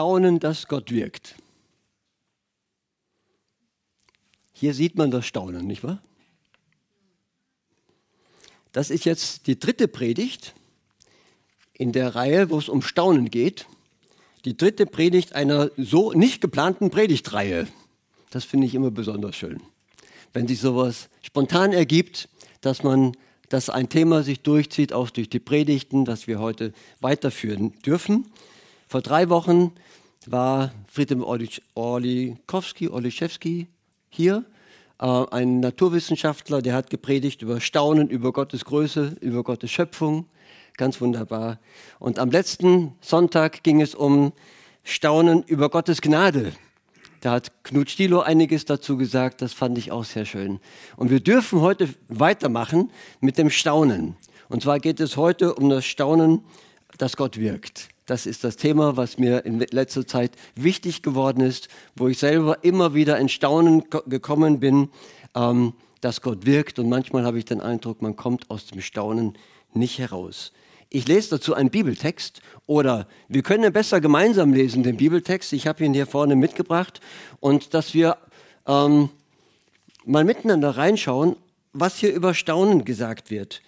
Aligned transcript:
Staunen, 0.00 0.38
dass 0.40 0.66
Gott 0.66 0.90
wirkt. 0.92 1.34
Hier 4.54 4.72
sieht 4.72 4.96
man 4.96 5.10
das 5.10 5.26
Staunen, 5.26 5.66
nicht 5.66 5.84
wahr? 5.84 6.00
Das 8.72 8.88
ist 8.88 9.04
jetzt 9.04 9.46
die 9.46 9.60
dritte 9.60 9.88
Predigt 9.88 10.54
in 11.74 11.92
der 11.92 12.14
Reihe, 12.14 12.48
wo 12.48 12.56
es 12.56 12.70
um 12.70 12.80
Staunen 12.80 13.28
geht. 13.28 13.66
Die 14.46 14.56
dritte 14.56 14.86
Predigt 14.86 15.34
einer 15.34 15.70
so 15.76 16.12
nicht 16.12 16.40
geplanten 16.40 16.88
Predigtreihe. 16.88 17.68
Das 18.30 18.46
finde 18.46 18.68
ich 18.68 18.74
immer 18.74 18.90
besonders 18.90 19.36
schön. 19.36 19.60
Wenn 20.32 20.48
sich 20.48 20.60
sowas 20.60 21.10
spontan 21.20 21.74
ergibt, 21.74 22.30
dass 22.62 22.82
man, 22.82 23.14
dass 23.50 23.68
ein 23.68 23.90
Thema 23.90 24.22
sich 24.22 24.40
durchzieht, 24.40 24.94
auch 24.94 25.10
durch 25.10 25.28
die 25.28 25.40
Predigten, 25.40 26.06
das 26.06 26.26
wir 26.26 26.38
heute 26.38 26.72
weiterführen 27.00 27.74
dürfen. 27.82 28.32
Vor 28.90 29.02
drei 29.02 29.28
Wochen 29.28 29.70
war 30.26 30.72
Friedem 30.88 31.22
Orlikowski, 31.22 32.88
Orliszewski 32.88 33.68
hier, 34.08 34.44
äh, 34.98 35.06
ein 35.06 35.60
Naturwissenschaftler, 35.60 36.60
der 36.60 36.74
hat 36.74 36.90
gepredigt 36.90 37.42
über 37.42 37.60
Staunen, 37.60 38.08
über 38.08 38.32
Gottes 38.32 38.64
Größe, 38.64 39.16
über 39.20 39.44
Gottes 39.44 39.70
Schöpfung. 39.70 40.26
Ganz 40.76 41.00
wunderbar. 41.00 41.60
Und 42.00 42.18
am 42.18 42.32
letzten 42.32 42.96
Sonntag 43.00 43.62
ging 43.62 43.80
es 43.80 43.94
um 43.94 44.32
Staunen 44.82 45.44
über 45.44 45.70
Gottes 45.70 46.00
Gnade. 46.00 46.52
Da 47.20 47.30
hat 47.30 47.62
Knut 47.62 47.90
Stilo 47.90 48.22
einiges 48.22 48.64
dazu 48.64 48.96
gesagt, 48.96 49.40
das 49.40 49.52
fand 49.52 49.78
ich 49.78 49.92
auch 49.92 50.04
sehr 50.04 50.24
schön. 50.24 50.58
Und 50.96 51.10
wir 51.10 51.20
dürfen 51.20 51.60
heute 51.60 51.88
weitermachen 52.08 52.90
mit 53.20 53.38
dem 53.38 53.50
Staunen. 53.50 54.16
Und 54.48 54.64
zwar 54.64 54.80
geht 54.80 54.98
es 54.98 55.16
heute 55.16 55.54
um 55.54 55.68
das 55.68 55.84
Staunen, 55.84 56.42
dass 56.98 57.16
Gott 57.16 57.38
wirkt. 57.38 57.88
Das 58.10 58.26
ist 58.26 58.42
das 58.42 58.56
Thema, 58.56 58.96
was 58.96 59.18
mir 59.18 59.44
in 59.44 59.60
letzter 59.60 60.04
Zeit 60.04 60.32
wichtig 60.56 61.04
geworden 61.04 61.42
ist, 61.42 61.68
wo 61.94 62.08
ich 62.08 62.18
selber 62.18 62.64
immer 62.64 62.92
wieder 62.92 63.16
in 63.20 63.28
Staunen 63.28 63.84
gekommen 64.06 64.58
bin, 64.58 64.88
ähm, 65.36 65.74
dass 66.00 66.20
Gott 66.20 66.44
wirkt. 66.44 66.80
Und 66.80 66.88
manchmal 66.88 67.22
habe 67.22 67.38
ich 67.38 67.44
den 67.44 67.60
Eindruck, 67.60 68.02
man 68.02 68.16
kommt 68.16 68.50
aus 68.50 68.66
dem 68.66 68.80
Staunen 68.80 69.38
nicht 69.74 70.00
heraus. 70.00 70.50
Ich 70.88 71.06
lese 71.06 71.30
dazu 71.30 71.54
einen 71.54 71.70
Bibeltext 71.70 72.42
oder 72.66 73.06
wir 73.28 73.44
können 73.44 73.72
besser 73.72 74.00
gemeinsam 74.00 74.52
lesen 74.54 74.82
den 74.82 74.96
Bibeltext. 74.96 75.52
Ich 75.52 75.68
habe 75.68 75.84
ihn 75.84 75.94
hier 75.94 76.08
vorne 76.08 76.34
mitgebracht 76.34 77.00
und 77.38 77.74
dass 77.74 77.94
wir 77.94 78.16
ähm, 78.66 79.08
mal 80.04 80.24
miteinander 80.24 80.70
reinschauen, 80.76 81.36
was 81.72 81.98
hier 81.98 82.12
über 82.12 82.34
Staunen 82.34 82.84
gesagt 82.84 83.30
wird. 83.30 83.62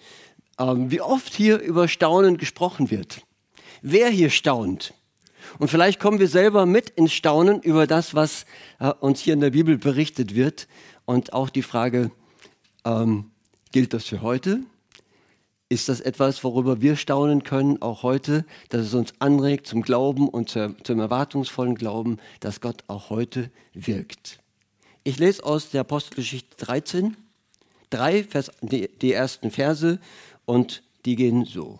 Ähm, 0.59 0.91
wie 0.91 0.99
oft 0.99 1.33
hier 1.33 1.59
über 1.59 1.87
Staunen 1.87 2.35
gesprochen 2.35 2.91
wird 2.91 3.21
wer 3.83 4.09
hier 4.09 4.31
staunt. 4.31 4.95
Und 5.59 5.69
vielleicht 5.69 5.99
kommen 5.99 6.19
wir 6.19 6.27
selber 6.27 6.65
mit 6.65 6.89
ins 6.89 7.13
Staunen 7.13 7.61
über 7.61 7.85
das, 7.85 8.15
was 8.15 8.45
äh, 8.79 8.91
uns 8.99 9.19
hier 9.19 9.33
in 9.33 9.41
der 9.41 9.51
Bibel 9.51 9.77
berichtet 9.77 10.33
wird. 10.33 10.67
Und 11.05 11.33
auch 11.33 11.49
die 11.49 11.61
Frage, 11.61 12.09
ähm, 12.85 13.31
gilt 13.71 13.93
das 13.93 14.05
für 14.05 14.21
heute? 14.21 14.61
Ist 15.69 15.89
das 15.89 16.01
etwas, 16.01 16.43
worüber 16.43 16.81
wir 16.81 16.95
staunen 16.95 17.43
können, 17.43 17.81
auch 17.81 18.03
heute, 18.03 18.45
dass 18.69 18.81
es 18.81 18.93
uns 18.93 19.13
anregt 19.19 19.67
zum 19.67 19.81
Glauben 19.81 20.29
und 20.29 20.49
zur, 20.49 20.75
zum 20.83 20.99
erwartungsvollen 20.99 21.75
Glauben, 21.75 22.17
dass 22.39 22.61
Gott 22.61 22.83
auch 22.87 23.09
heute 23.09 23.51
wirkt? 23.73 24.39
Ich 25.03 25.19
lese 25.19 25.43
aus 25.43 25.71
der 25.71 25.81
Apostelgeschichte 25.81 26.55
13, 26.57 27.17
drei 27.89 28.23
Vers, 28.23 28.51
die, 28.61 28.87
die 28.87 29.11
ersten 29.11 29.51
Verse 29.51 29.99
und 30.45 30.83
die 31.05 31.15
gehen 31.15 31.45
so. 31.45 31.79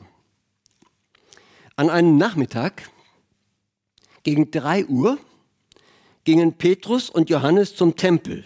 An 1.75 1.89
einem 1.89 2.17
Nachmittag 2.17 2.91
gegen 4.21 4.51
drei 4.51 4.85
Uhr 4.85 5.17
gingen 6.23 6.53
Petrus 6.53 7.09
und 7.09 7.31
Johannes 7.31 7.75
zum 7.75 7.95
Tempel. 7.95 8.43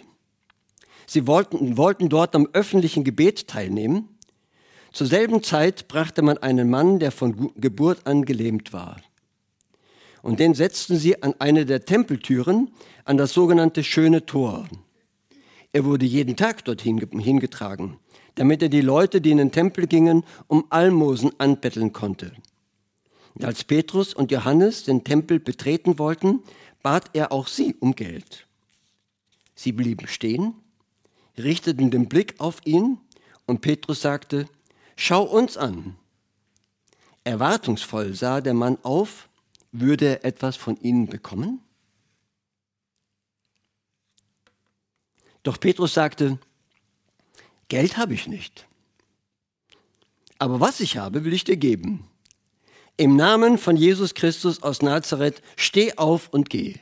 Sie 1.06 1.28
wollten, 1.28 1.76
wollten 1.76 2.08
dort 2.08 2.36
am 2.36 2.48
öffentlichen 2.54 3.04
Gebet 3.04 3.50
teilnehmen. 3.50 4.08
Zur 4.94 5.08
selben 5.08 5.44
Zeit 5.44 5.90
brachte 5.90 6.22
man 6.22 6.38
einen 6.38 6.70
Mann, 6.70 7.00
der 7.00 7.12
von 7.12 7.52
Geburt 7.56 8.08
an 8.08 8.24
gelähmt 8.24 8.72
war. 8.72 8.96
Und 10.22 10.40
den 10.40 10.54
setzten 10.54 10.98
sie 10.98 11.22
an 11.22 11.36
eine 11.40 11.66
der 11.66 11.84
Tempeltüren, 11.84 12.72
an 13.04 13.18
das 13.18 13.34
sogenannte 13.34 13.84
Schöne 13.84 14.26
Tor. 14.26 14.70
Er 15.74 15.84
wurde 15.84 16.06
jeden 16.06 16.38
Tag 16.38 16.64
dorthin 16.64 16.98
hingetragen, 17.20 18.00
damit 18.36 18.62
er 18.62 18.70
die 18.70 18.82
Leute, 18.82 19.20
die 19.20 19.32
in 19.32 19.38
den 19.38 19.52
Tempel 19.52 19.86
gingen, 19.86 20.24
um 20.48 20.66
Almosen 20.70 21.32
anbetteln 21.40 21.92
konnte. 21.92 22.32
Als 23.42 23.64
Petrus 23.64 24.14
und 24.14 24.32
Johannes 24.32 24.84
den 24.84 25.04
Tempel 25.04 25.40
betreten 25.40 26.00
wollten, 26.00 26.44
bat 26.82 27.10
er 27.14 27.32
auch 27.32 27.48
sie 27.48 27.76
um 27.80 27.96
Geld. 27.96 28.48
Sie 29.56 29.72
blieben 29.72 30.08
stehen, 30.08 30.54
richteten 31.38 31.92
den 31.92 32.08
Blick 32.08 32.36
auf 32.40 32.66
ihn 32.66 33.00
und 33.46 33.62
Petrus 33.62 34.02
sagte, 34.02 34.48
Schau 34.96 35.24
uns 35.24 35.58
an. 35.58 35.96
Erwartungsvoll 37.24 38.16
sah 38.16 38.42
der 38.42 38.56
Mann 38.56 38.80
auf, 38.84 39.30
würde 39.72 40.06
er 40.06 40.26
etwas 40.26 40.56
von 40.56 40.78
ihnen 40.78 41.08
bekommen? 41.08 41.62
Doch 45.44 45.60
Petrus 45.60 45.94
sagte, 45.94 46.40
Geld 47.68 47.98
habe 47.98 48.14
ich 48.14 48.28
nicht. 48.28 48.66
Aber 50.40 50.60
was 50.60 50.80
ich 50.80 50.98
habe, 50.98 51.26
will 51.26 51.34
ich 51.34 51.44
dir 51.44 51.58
geben. 51.58 52.08
Im 53.00 53.16
Namen 53.16 53.60
von 53.60 53.78
Jesus 53.78 54.16
Christus 54.16 54.64
aus 54.64 54.82
Nazareth, 54.82 55.44
steh 55.56 55.94
auf 55.98 56.30
und 56.30 56.50
geh. 56.50 56.78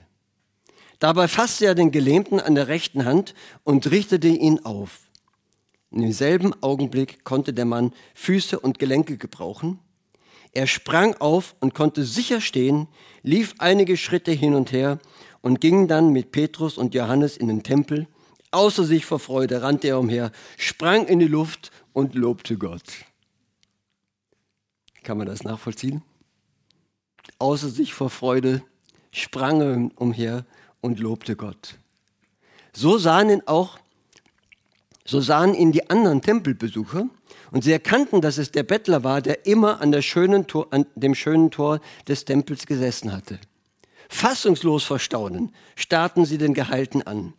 Dabei 1.00 1.28
fasste 1.28 1.66
er 1.66 1.76
den 1.76 1.92
Gelähmten 1.92 2.40
an 2.40 2.56
der 2.56 2.70
rechten 2.70 3.04
Hand 3.04 3.34
und 3.66 3.92
richtete 3.92 4.30
ihn 4.30 4.60
auf. 4.64 5.02
In 5.92 6.04
demselben 6.04 6.54
Augenblick 6.64 7.26
konnte 7.26 7.52
der 7.52 7.66
Mann 7.66 7.92
Füße 8.14 8.58
und 8.58 8.80
Gelenke 8.80 9.18
gebrauchen. 9.18 9.80
Er 10.54 10.68
sprang 10.68 11.16
auf 11.16 11.54
und 11.60 11.76
konnte 11.76 12.06
sicher 12.06 12.40
stehen, 12.40 12.88
lief 13.22 13.54
einige 13.58 13.98
Schritte 13.98 14.32
hin 14.32 14.56
und 14.56 14.72
her 14.72 15.00
und 15.42 15.60
ging 15.60 15.90
dann 15.90 16.14
mit 16.14 16.32
Petrus 16.32 16.78
und 16.78 16.96
Johannes 16.96 17.36
in 17.36 17.50
den 17.50 17.62
Tempel. 17.62 18.08
Außer 18.52 18.86
sich 18.86 19.06
vor 19.06 19.20
Freude 19.20 19.62
rannte 19.62 19.90
er 19.90 20.00
umher, 20.00 20.32
sprang 20.56 21.08
in 21.08 21.20
die 21.20 21.28
Luft 21.28 21.72
und 21.92 22.16
lobte 22.16 22.58
Gott. 22.58 22.84
Kann 25.06 25.20
man 25.20 25.28
das 25.28 25.44
nachvollziehen? 25.44 26.02
Außer 27.38 27.70
sich 27.70 27.94
vor 27.94 28.10
Freude 28.10 28.64
sprang 29.12 29.62
er 29.62 29.90
umher 30.02 30.46
und 30.82 31.00
lobte 31.00 31.36
Gott. 31.36 31.78
So 32.74 32.98
sahen 32.98 33.30
ihn 33.30 33.44
auch, 33.46 33.78
so 35.06 35.22
sahen 35.22 35.54
ihn 35.54 35.72
die 35.72 35.92
anderen 35.92 36.24
Tempelbesucher 36.24 37.08
und 37.52 37.64
sie 37.64 37.72
erkannten, 37.72 38.20
dass 38.20 38.40
es 38.40 38.50
der 38.50 38.64
Bettler 38.64 39.04
war, 39.04 39.22
der 39.22 39.46
immer 39.46 39.80
an, 39.80 40.02
schönen 40.02 40.48
Tor, 40.48 40.68
an 40.72 40.88
dem 40.96 41.14
schönen 41.14 41.52
Tor 41.52 41.82
des 42.08 42.26
Tempels 42.26 42.66
gesessen 42.66 43.14
hatte. 43.14 43.40
Fassungslos 44.10 44.86
vor 44.86 44.98
Staunen 44.98 45.54
starrten 45.76 46.26
sie 46.26 46.40
den 46.40 46.56
Geheilten 46.56 47.04
an. 47.04 47.34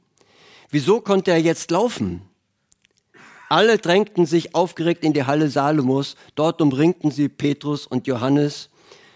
Wieso 0.71 1.01
konnte 1.01 1.33
er 1.33 1.41
jetzt 1.41 1.73
laufen? 1.73 2.23
Alle 3.49 3.79
drängten 3.79 4.27
sich 4.27 4.55
aufgeregt 4.55 5.05
in 5.05 5.13
die 5.13 5.25
Halle 5.25 5.49
Salomos. 5.49 6.17
Dort 6.35 6.61
umringten 6.61 7.11
sie 7.11 7.29
Petrus 7.29 7.87
und 7.87 8.07
Johannes 8.07 8.71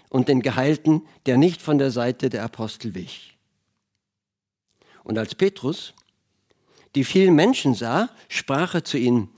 und 0.08 0.28
den 0.28 0.42
Geheilten, 0.42 1.02
der 1.26 1.36
nicht 1.36 1.62
von 1.62 1.78
der 1.78 1.90
Seite 1.90 2.30
der 2.30 2.44
Apostel 2.44 2.94
wich. 2.94 3.36
Und 5.02 5.18
als 5.18 5.34
Petrus 5.34 5.94
die 6.94 7.04
vielen 7.04 7.34
Menschen 7.34 7.74
sah, 7.74 8.10
sprach 8.28 8.74
er 8.74 8.84
zu 8.84 8.98
ihnen, 8.98 9.28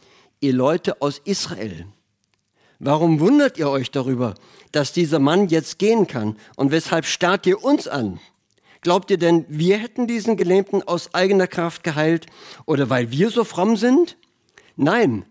ihr 0.40 0.54
Leute 0.54 1.02
aus 1.02 1.20
Israel, 1.24 1.86
warum 2.78 3.20
wundert 3.20 3.58
ihr 3.58 3.68
euch 3.68 3.90
darüber, 3.90 4.34
dass 4.72 4.92
dieser 4.92 5.18
Mann 5.18 5.48
jetzt 5.48 5.78
gehen 5.78 6.06
kann 6.06 6.36
und 6.56 6.72
weshalb 6.72 7.04
starrt 7.04 7.46
ihr 7.46 7.62
uns 7.62 7.88
an? 7.88 8.20
Glaubt 8.80 9.10
ihr 9.10 9.18
denn, 9.18 9.44
wir 9.48 9.76
hätten 9.76 10.06
diesen 10.06 10.36
Gelähmten 10.36 10.82
aus 10.82 11.14
eigener 11.14 11.46
Kraft 11.46 11.84
geheilt 11.84 12.26
oder 12.64 12.90
weil 12.90 13.10
wir 13.10 13.30
so 13.30 13.44
fromm 13.44 13.76
sind? 13.76 14.16
Nein, 14.76 15.24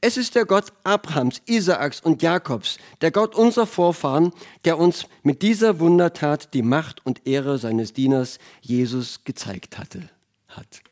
Es 0.00 0.16
ist 0.16 0.36
der 0.36 0.44
Gott 0.44 0.72
Abrahams, 0.84 1.42
Isaaks 1.46 2.00
und 2.00 2.22
Jakobs, 2.22 2.78
der 3.00 3.10
Gott 3.10 3.34
unserer 3.34 3.66
Vorfahren, 3.66 4.32
der 4.64 4.78
uns 4.78 5.06
mit 5.24 5.42
dieser 5.42 5.80
Wundertat 5.80 6.54
die 6.54 6.62
Macht 6.62 7.04
und 7.04 7.26
Ehre 7.26 7.58
seines 7.58 7.94
Dieners 7.94 8.38
Jesus 8.60 9.24
gezeigt 9.24 9.76
hatte, 9.76 10.08
hat. 10.46 10.82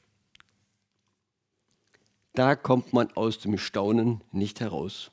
Da 2.35 2.56
kommt 2.56 2.93
man 2.93 3.11
aus 3.12 3.38
dem 3.38 3.58
Staunen 3.58 4.23
nicht 4.32 4.61
heraus. 4.61 5.12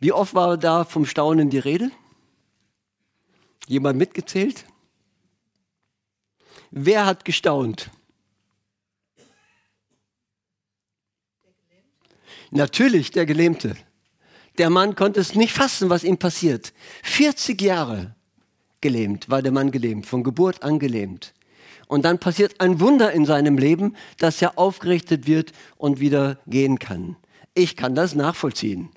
Wie 0.00 0.12
oft 0.12 0.34
war 0.34 0.58
da 0.58 0.84
vom 0.84 1.06
Staunen 1.06 1.50
die 1.50 1.60
Rede? 1.60 1.92
Jemand 3.68 3.96
mitgezählt? 3.96 4.66
Wer 6.72 7.06
hat 7.06 7.24
gestaunt? 7.24 7.90
Natürlich 12.54 13.10
der 13.12 13.24
Gelähmte. 13.24 13.76
Der 14.58 14.68
Mann 14.68 14.94
konnte 14.94 15.20
es 15.20 15.34
nicht 15.34 15.54
fassen, 15.54 15.88
was 15.88 16.04
ihm 16.04 16.18
passiert. 16.18 16.74
40 17.02 17.60
Jahre 17.62 18.14
gelähmt 18.82 19.30
war 19.30 19.40
der 19.40 19.52
Mann 19.52 19.70
gelähmt, 19.70 20.04
von 20.04 20.22
Geburt 20.22 20.62
an 20.62 20.78
gelähmt. 20.78 21.32
Und 21.88 22.04
dann 22.04 22.18
passiert 22.18 22.60
ein 22.60 22.78
Wunder 22.78 23.10
in 23.12 23.24
seinem 23.24 23.56
Leben, 23.56 23.96
dass 24.18 24.42
er 24.42 24.58
aufgerichtet 24.58 25.26
wird 25.26 25.52
und 25.78 25.98
wieder 25.98 26.40
gehen 26.46 26.78
kann. 26.78 27.16
Ich 27.54 27.74
kann 27.74 27.94
das 27.94 28.14
nachvollziehen. 28.14 28.90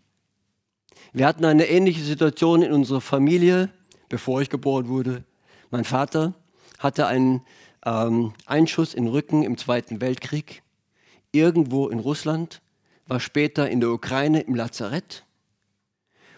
Wir 1.13 1.25
hatten 1.25 1.45
eine 1.45 1.67
ähnliche 1.67 2.03
Situation 2.03 2.61
in 2.61 2.73
unserer 2.73 2.99
Familie, 2.99 3.69
bevor 4.09 4.41
ich 4.41 4.49
geboren 4.49 4.89
wurde. 4.89 5.23
Mein 5.71 5.85
Vater 5.85 6.33
hatte 6.77 7.07
einen 7.07 7.41
ähm, 7.85 8.33
Einschuss 8.45 8.93
in 8.93 9.05
den 9.05 9.13
Rücken 9.13 9.43
im 9.43 9.57
Zweiten 9.57 10.01
Weltkrieg, 10.01 10.61
irgendwo 11.31 11.87
in 11.87 11.99
Russland 11.99 12.59
war 13.07 13.19
später 13.19 13.69
in 13.69 13.79
der 13.79 13.89
Ukraine 13.91 14.41
im 14.41 14.55
Lazarett. 14.55 15.23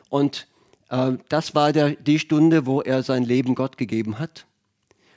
Und 0.10 0.48
äh, 0.90 1.14
das 1.30 1.56
war 1.56 1.74
der, 1.74 1.92
die 1.92 2.20
Stunde, 2.20 2.66
wo 2.66 2.82
er 2.82 3.04
sein 3.04 3.24
Leben 3.24 3.56
Gott 3.56 3.78
gegeben 3.78 4.20
hat, 4.20 4.46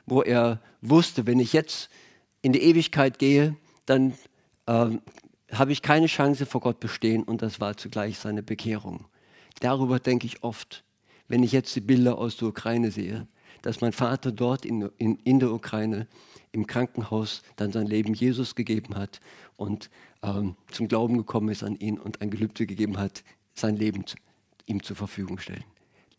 wo 0.06 0.22
er 0.22 0.60
wusste, 0.80 1.26
wenn 1.26 1.40
ich 1.40 1.52
jetzt 1.52 1.90
in 2.42 2.52
die 2.52 2.62
Ewigkeit 2.62 3.18
gehe, 3.18 3.56
dann 3.86 4.14
äh, 4.66 4.88
habe 5.52 5.72
ich 5.72 5.82
keine 5.82 6.06
Chance 6.06 6.46
vor 6.46 6.60
Gott 6.60 6.80
bestehen 6.80 7.22
und 7.22 7.42
das 7.42 7.60
war 7.60 7.76
zugleich 7.76 8.18
seine 8.18 8.42
Bekehrung. 8.42 9.06
Darüber 9.60 9.98
denke 9.98 10.26
ich 10.26 10.42
oft, 10.42 10.84
wenn 11.28 11.42
ich 11.42 11.52
jetzt 11.52 11.74
die 11.76 11.80
Bilder 11.80 12.18
aus 12.18 12.36
der 12.36 12.48
Ukraine 12.48 12.90
sehe, 12.90 13.26
dass 13.62 13.80
mein 13.80 13.92
Vater 13.92 14.32
dort 14.32 14.64
in, 14.64 14.88
in, 14.96 15.16
in 15.16 15.38
der 15.38 15.52
Ukraine 15.52 16.06
im 16.52 16.66
Krankenhaus 16.66 17.42
dann 17.56 17.72
sein 17.72 17.86
Leben 17.86 18.14
Jesus 18.14 18.54
gegeben 18.54 18.96
hat 18.96 19.20
und 19.56 19.90
ähm, 20.22 20.56
zum 20.70 20.88
Glauben 20.88 21.16
gekommen 21.16 21.48
ist 21.48 21.62
an 21.62 21.76
ihn 21.76 21.98
und 21.98 22.20
ein 22.20 22.30
Gelübde 22.30 22.66
gegeben 22.66 22.98
hat, 22.98 23.24
sein 23.54 23.76
Leben 23.76 24.04
ihm 24.66 24.82
zur 24.82 24.96
Verfügung 24.96 25.38
stellen. 25.38 25.64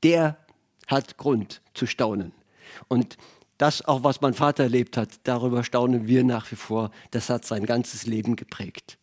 Der 0.04 0.38
hat 0.88 1.18
Grund 1.18 1.62
zu 1.74 1.86
staunen. 1.86 2.34
Und 2.88 3.18
das 3.58 3.86
auch, 3.86 4.04
was 4.04 4.22
mein 4.22 4.34
Vater 4.34 4.64
erlebt 4.64 4.98
hat, 4.98 5.10
darüber 5.24 5.64
staunen 5.64 6.08
wir 6.08 6.24
nach 6.24 6.52
wie 6.52 6.56
vor. 6.56 6.92
Das 7.12 7.30
hat 7.30 7.46
sein 7.46 7.66
ganzes 7.66 8.08
Leben 8.08 8.36
geprägt. 8.36 8.98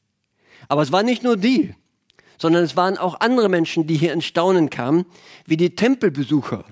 Aber 0.66 0.82
es 0.82 0.90
waren 0.90 1.06
nicht 1.06 1.22
nur 1.22 1.36
die, 1.36 1.74
sondern 2.38 2.64
es 2.64 2.76
waren 2.76 2.98
auch 2.98 3.20
andere 3.20 3.48
Menschen, 3.48 3.86
die 3.86 3.96
hier 3.96 4.12
in 4.12 4.20
Staunen 4.20 4.70
kamen, 4.70 5.06
wie 5.46 5.56
die 5.56 5.76
Tempelbesucher, 5.76 6.64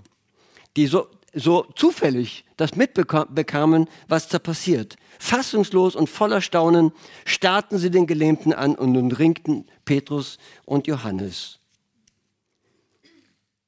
die 0.77 0.87
so 0.87 1.09
so 1.37 1.67
zufällig 1.77 2.45
das 2.57 2.75
mitbekamen, 2.77 3.89
was 4.09 4.29
da 4.29 4.39
passiert. 4.39 4.97
Fassungslos 5.19 5.95
und 5.95 6.09
voller 6.09 6.41
Staunen 6.41 6.93
starrten 7.25 7.79
sie 7.79 7.91
den 7.91 8.07
Gelähmten 8.07 8.53
an 8.53 8.75
und 8.75 8.97
umringten 8.97 9.67
Petrus 9.85 10.39
und 10.65 10.87
Johannes. 10.87 11.61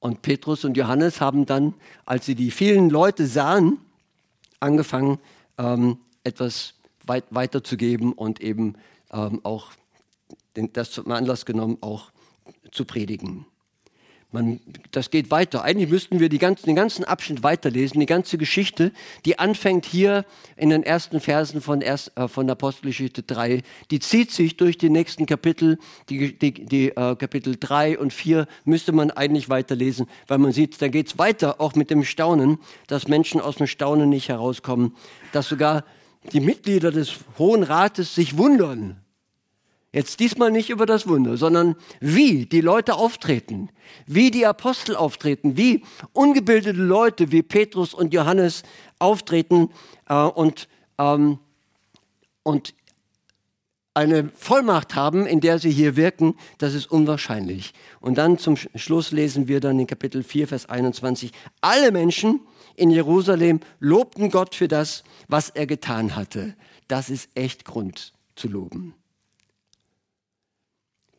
Und 0.00 0.22
Petrus 0.22 0.64
und 0.64 0.76
Johannes 0.76 1.20
haben 1.20 1.44
dann, 1.44 1.74
als 2.06 2.24
sie 2.26 2.34
die 2.34 2.50
vielen 2.50 2.88
Leute 2.88 3.26
sahen, 3.26 3.78
angefangen, 4.60 5.18
ähm, 5.58 5.98
etwas 6.24 6.74
weit, 7.04 7.24
weiterzugeben 7.30 8.12
und 8.12 8.40
eben 8.40 8.76
ähm, 9.12 9.40
auch 9.42 9.72
den, 10.56 10.72
das 10.72 10.90
zum 10.90 11.10
Anlass 11.10 11.44
genommen, 11.44 11.78
auch 11.80 12.12
zu 12.72 12.84
predigen. 12.84 13.46
Man, 14.30 14.60
das 14.90 15.10
geht 15.10 15.30
weiter. 15.30 15.62
Eigentlich 15.62 15.88
müssten 15.88 16.20
wir 16.20 16.28
ganzen, 16.28 16.66
den 16.66 16.76
ganzen 16.76 17.02
Abschnitt 17.02 17.42
weiterlesen, 17.42 17.98
die 17.98 18.04
ganze 18.04 18.36
Geschichte, 18.36 18.92
die 19.24 19.38
anfängt 19.38 19.86
hier 19.86 20.26
in 20.54 20.68
den 20.68 20.82
ersten 20.82 21.20
Versen 21.20 21.62
von, 21.62 21.80
erst, 21.80 22.14
äh, 22.18 22.28
von 22.28 22.50
Apostelgeschichte 22.50 23.22
3. 23.22 23.62
Die 23.90 24.00
zieht 24.00 24.30
sich 24.30 24.58
durch 24.58 24.76
die 24.76 24.90
nächsten 24.90 25.24
Kapitel, 25.24 25.78
die, 26.10 26.38
die, 26.38 26.52
die 26.52 26.88
äh, 26.90 27.16
Kapitel 27.16 27.56
3 27.58 27.98
und 27.98 28.12
4 28.12 28.46
müsste 28.66 28.92
man 28.92 29.10
eigentlich 29.10 29.48
weiterlesen, 29.48 30.06
weil 30.26 30.36
man 30.36 30.52
sieht, 30.52 30.82
da 30.82 30.88
geht 30.88 31.06
es 31.06 31.18
weiter, 31.18 31.58
auch 31.58 31.74
mit 31.74 31.88
dem 31.88 32.04
Staunen, 32.04 32.58
dass 32.86 33.08
Menschen 33.08 33.40
aus 33.40 33.56
dem 33.56 33.66
Staunen 33.66 34.10
nicht 34.10 34.28
herauskommen, 34.28 34.94
dass 35.32 35.48
sogar 35.48 35.84
die 36.34 36.40
Mitglieder 36.40 36.90
des 36.90 37.14
Hohen 37.38 37.62
Rates 37.62 38.14
sich 38.14 38.36
wundern, 38.36 39.00
Jetzt 39.92 40.20
diesmal 40.20 40.50
nicht 40.50 40.68
über 40.68 40.84
das 40.84 41.08
Wunder, 41.08 41.38
sondern 41.38 41.74
wie 42.00 42.44
die 42.44 42.60
Leute 42.60 42.94
auftreten, 42.94 43.70
wie 44.06 44.30
die 44.30 44.44
Apostel 44.44 44.94
auftreten, 44.94 45.56
wie 45.56 45.82
ungebildete 46.12 46.78
Leute 46.78 47.32
wie 47.32 47.42
Petrus 47.42 47.94
und 47.94 48.12
Johannes 48.12 48.64
auftreten 48.98 49.70
äh, 50.08 50.14
und, 50.14 50.68
ähm, 50.98 51.38
und 52.42 52.74
eine 53.94 54.28
Vollmacht 54.34 54.94
haben, 54.94 55.26
in 55.26 55.40
der 55.40 55.58
sie 55.58 55.70
hier 55.70 55.96
wirken, 55.96 56.34
das 56.58 56.74
ist 56.74 56.90
unwahrscheinlich. 56.90 57.72
Und 58.00 58.18
dann 58.18 58.38
zum 58.38 58.56
Schluss 58.56 59.10
lesen 59.10 59.48
wir 59.48 59.60
dann 59.60 59.80
in 59.80 59.86
Kapitel 59.86 60.22
4, 60.22 60.48
Vers 60.48 60.68
21, 60.68 61.32
alle 61.62 61.92
Menschen 61.92 62.40
in 62.76 62.90
Jerusalem 62.90 63.60
lobten 63.80 64.30
Gott 64.30 64.54
für 64.54 64.68
das, 64.68 65.02
was 65.28 65.48
er 65.48 65.66
getan 65.66 66.14
hatte. 66.14 66.54
Das 66.88 67.08
ist 67.08 67.30
echt 67.34 67.64
Grund 67.64 68.12
zu 68.36 68.48
loben. 68.48 68.94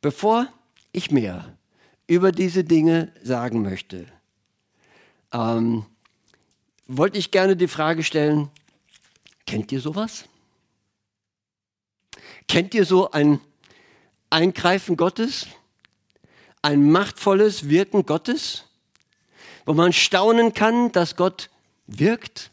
Bevor 0.01 0.47
ich 0.91 1.11
mehr 1.11 1.57
über 2.07 2.31
diese 2.31 2.63
Dinge 2.63 3.11
sagen 3.21 3.61
möchte, 3.61 4.05
ähm, 5.31 5.85
wollte 6.87 7.17
ich 7.19 7.31
gerne 7.31 7.55
die 7.55 7.67
Frage 7.67 8.03
stellen, 8.03 8.49
kennt 9.45 9.71
ihr 9.71 9.81
sowas? 9.81 10.25
Kennt 12.47 12.73
ihr 12.73 12.85
so 12.85 13.11
ein 13.11 13.39
Eingreifen 14.31 14.97
Gottes? 14.97 15.45
Ein 16.61 16.91
machtvolles 16.91 17.69
Wirken 17.69 18.05
Gottes? 18.05 18.65
Wo 19.65 19.73
man 19.73 19.93
staunen 19.93 20.53
kann, 20.53 20.91
dass 20.91 21.15
Gott 21.15 21.51
wirkt, 21.85 22.49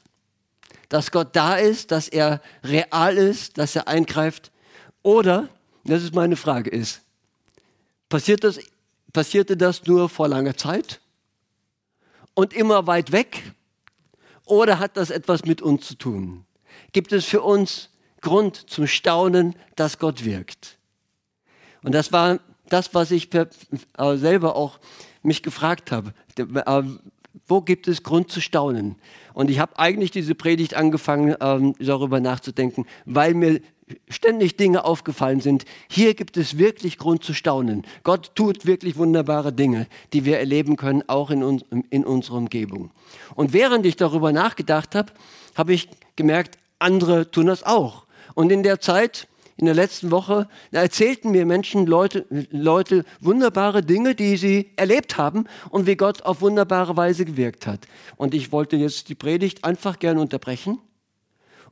dass 0.90 1.10
Gott 1.10 1.34
da 1.34 1.56
ist, 1.56 1.90
dass 1.92 2.08
er 2.08 2.42
real 2.62 3.16
ist, 3.16 3.56
dass 3.56 3.74
er 3.74 3.88
eingreift? 3.88 4.52
Oder, 5.02 5.48
das 5.84 6.02
ist 6.02 6.14
meine 6.14 6.36
Frage, 6.36 6.68
ist, 6.68 7.00
Passiert 8.08 8.44
das, 8.44 8.60
passierte 9.12 9.56
das 9.56 9.86
nur 9.86 10.08
vor 10.08 10.28
langer 10.28 10.56
Zeit 10.56 11.00
und 12.34 12.52
immer 12.52 12.86
weit 12.86 13.12
weg? 13.12 13.52
Oder 14.44 14.78
hat 14.78 14.96
das 14.96 15.10
etwas 15.10 15.44
mit 15.44 15.60
uns 15.60 15.86
zu 15.88 15.96
tun? 15.96 16.46
Gibt 16.92 17.12
es 17.12 17.24
für 17.24 17.42
uns 17.42 17.90
Grund 18.20 18.70
zum 18.70 18.86
Staunen, 18.86 19.56
dass 19.74 19.98
Gott 19.98 20.24
wirkt? 20.24 20.78
Und 21.82 21.92
das 21.92 22.12
war 22.12 22.38
das, 22.68 22.94
was 22.94 23.10
ich 23.10 23.32
äh, 23.34 23.46
selber 24.16 24.56
auch 24.56 24.78
mich 25.22 25.42
gefragt 25.42 25.90
habe. 25.90 26.14
Äh, 26.36 26.82
wo 27.46 27.60
gibt 27.60 27.88
es 27.88 28.02
Grund 28.02 28.30
zu 28.30 28.40
staunen? 28.40 28.96
Und 29.36 29.50
ich 29.50 29.58
habe 29.58 29.78
eigentlich 29.78 30.10
diese 30.10 30.34
Predigt 30.34 30.72
angefangen, 30.72 31.34
ähm, 31.42 31.74
darüber 31.78 32.20
nachzudenken, 32.20 32.86
weil 33.04 33.34
mir 33.34 33.60
ständig 34.08 34.56
Dinge 34.56 34.86
aufgefallen 34.86 35.42
sind. 35.42 35.66
Hier 35.90 36.14
gibt 36.14 36.38
es 36.38 36.56
wirklich 36.56 36.96
Grund 36.96 37.22
zu 37.22 37.34
staunen. 37.34 37.84
Gott 38.02 38.34
tut 38.34 38.64
wirklich 38.64 38.96
wunderbare 38.96 39.52
Dinge, 39.52 39.88
die 40.14 40.24
wir 40.24 40.38
erleben 40.38 40.76
können, 40.76 41.02
auch 41.06 41.30
in, 41.30 41.42
uns, 41.42 41.66
in 41.90 42.06
unserer 42.06 42.38
Umgebung. 42.38 42.92
Und 43.34 43.52
während 43.52 43.84
ich 43.84 43.96
darüber 43.96 44.32
nachgedacht 44.32 44.94
habe, 44.94 45.12
habe 45.54 45.74
ich 45.74 45.90
gemerkt, 46.16 46.56
andere 46.78 47.30
tun 47.30 47.48
das 47.48 47.62
auch. 47.62 48.06
Und 48.32 48.50
in 48.50 48.62
der 48.62 48.80
Zeit, 48.80 49.28
in 49.56 49.64
der 49.66 49.74
letzten 49.74 50.10
Woche, 50.10 50.48
erzählten 50.70 51.30
mir 51.30 51.46
Menschen, 51.46 51.86
Leute, 51.86 52.26
Leute 52.50 53.04
wunderbare 53.20 53.82
Dinge, 53.82 54.14
die 54.14 54.36
sie 54.36 54.72
erlebt 54.76 55.16
haben 55.16 55.46
und 55.70 55.86
wie 55.86 55.96
Gott 55.96 56.22
auf 56.22 56.42
wunderbare 56.42 56.96
Weise 56.96 57.24
gewirkt 57.24 57.66
hat. 57.66 57.86
Und 58.16 58.34
ich 58.34 58.52
wollte 58.52 58.76
jetzt 58.76 59.08
die 59.08 59.14
Predigt 59.14 59.64
einfach 59.64 59.98
gerne 59.98 60.20
unterbrechen 60.20 60.78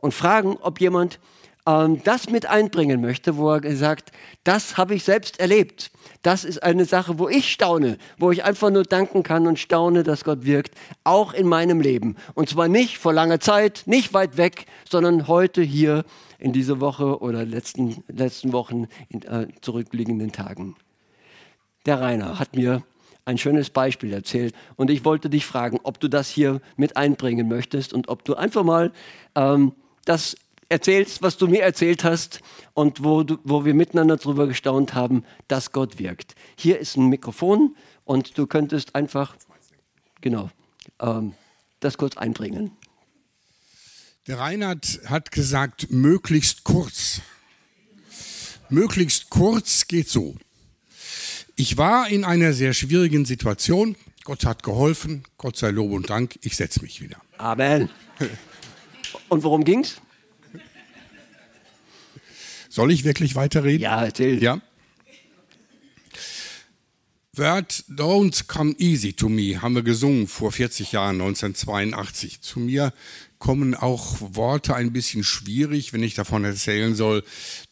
und 0.00 0.14
fragen, 0.14 0.57
ob 0.61 0.81
jemand 0.81 1.19
ähm, 1.66 2.02
das 2.04 2.28
mit 2.28 2.47
einbringen 2.47 3.00
möchte, 3.00 3.37
wo 3.37 3.50
er 3.52 3.76
sagt, 3.76 4.12
das 4.44 4.76
habe 4.76 4.94
ich 4.94 5.04
selbst 5.04 5.40
erlebt. 5.40 5.90
Das 6.23 6.44
ist 6.44 6.62
eine 6.62 6.85
Sache, 6.85 7.18
wo 7.18 7.28
ich 7.28 7.50
staune, 7.50 7.99
wo 8.18 8.30
ich 8.30 8.44
einfach 8.44 8.71
nur 8.71 8.85
danken 8.85 9.23
kann 9.23 9.47
und 9.47 9.59
staune, 9.59 10.02
dass 10.02 10.25
Gott 10.25 10.44
wirkt, 10.44 10.75
auch 11.04 11.33
in 11.33 11.47
meinem 11.47 11.80
Leben. 11.80 12.16
Und 12.35 12.49
zwar 12.49 12.68
nicht 12.68 12.99
vor 12.99 13.12
langer 13.12 13.40
Zeit, 13.40 13.83
nicht 13.87 14.12
weit 14.14 14.37
weg, 14.37 14.66
sondern 14.88 15.28
heute 15.28 15.62
hier 15.62 16.04
in 16.38 16.52
dieser 16.52 16.80
Woche 16.80 17.21
oder 17.21 17.44
letzten, 17.44 18.04
letzten 18.09 18.52
Wochen 18.52 18.87
in 19.09 19.23
äh, 19.23 19.49
zurückliegenden 19.61 20.33
Tagen. 20.33 20.76
Der 21.87 22.00
Rainer 22.00 22.38
hat 22.38 22.56
mir 22.56 22.83
ein 23.25 23.38
schönes 23.38 23.71
Beispiel 23.71 24.12
erzählt 24.12 24.54
und 24.76 24.90
ich 24.90 25.04
wollte 25.04 25.30
dich 25.30 25.47
fragen, 25.47 25.80
ob 25.83 25.99
du 26.00 26.09
das 26.09 26.28
hier 26.28 26.61
mit 26.76 26.97
einbringen 26.97 27.49
möchtest 27.49 27.94
und 27.94 28.09
ob 28.09 28.25
du 28.25 28.35
einfach 28.35 28.64
mal 28.64 28.92
ähm, 29.35 29.73
das 30.04 30.37
erzählst, 30.75 31.23
was 31.23 31.37
du 31.37 31.47
mir 31.47 31.62
erzählt 31.62 32.02
hast 32.02 32.40
und 32.73 33.04
wo, 33.04 33.23
du, 33.23 33.38
wo 33.45 33.64
wir 33.64 33.75
miteinander 33.75 34.16
darüber 34.16 34.49
gestaunt 34.49 34.93
haben, 34.93 35.25
dass 35.47 35.71
Gott 35.71 36.00
wirkt. 36.00 36.35
Hier 36.57 36.81
ist 36.81 36.97
ein 36.97 37.07
Mikrofon 37.07 37.76
und 38.04 38.37
du 38.37 38.49
könntest 38.49 38.97
einfach, 38.97 39.37
genau, 40.21 40.50
ähm, 41.00 41.35
das 41.78 41.97
kurz 41.97 42.16
einbringen. 42.16 42.73
Der 44.26 44.40
Reinhard 44.40 45.00
hat 45.07 45.31
gesagt, 45.31 45.90
möglichst 45.90 46.64
kurz. 46.64 47.21
Möglichst 48.69 49.31
kurz 49.31 49.87
geht 49.87 50.09
so. 50.09 50.35
Ich 51.54 51.76
war 51.76 52.09
in 52.09 52.25
einer 52.25 52.52
sehr 52.52 52.75
schwierigen 52.75 53.26
Situation. 53.26 53.95
Gott 54.25 54.45
hat 54.45 54.64
geholfen. 54.64 55.23
Gott 55.38 55.57
sei 55.57 55.71
Lob 55.71 55.93
und 55.93 56.11
Dank. 56.11 56.37
Ich 56.43 56.57
setze 56.57 56.83
mich 56.83 57.00
wieder. 57.00 57.19
Amen. 57.38 57.90
Und 59.28 59.45
worum 59.45 59.62
ging's? 59.62 60.00
Soll 62.75 62.90
ich 62.90 63.04
wirklich 63.04 63.37
weiterreden? 63.37 63.83
Ja, 63.83 64.04
erzähl. 64.04 64.43
Ja. 64.43 64.61
Word 67.33 67.85
don't 67.88 68.49
come 68.49 68.75
easy 68.78 69.12
to 69.12 69.28
me 69.28 69.62
haben 69.62 69.76
wir 69.76 69.85
gesungen 69.85 70.26
vor 70.26 70.50
40 70.50 70.90
Jahren, 70.90 71.21
1982. 71.21 72.40
Zu 72.40 72.59
mir 72.59 72.93
kommen 73.38 73.76
auch 73.76 74.16
Worte 74.21 74.75
ein 74.75 74.93
bisschen 74.93 75.23
schwierig, 75.23 75.93
wenn 75.93 76.02
ich 76.02 76.14
davon 76.14 76.43
erzählen 76.43 76.97
soll, 76.97 77.23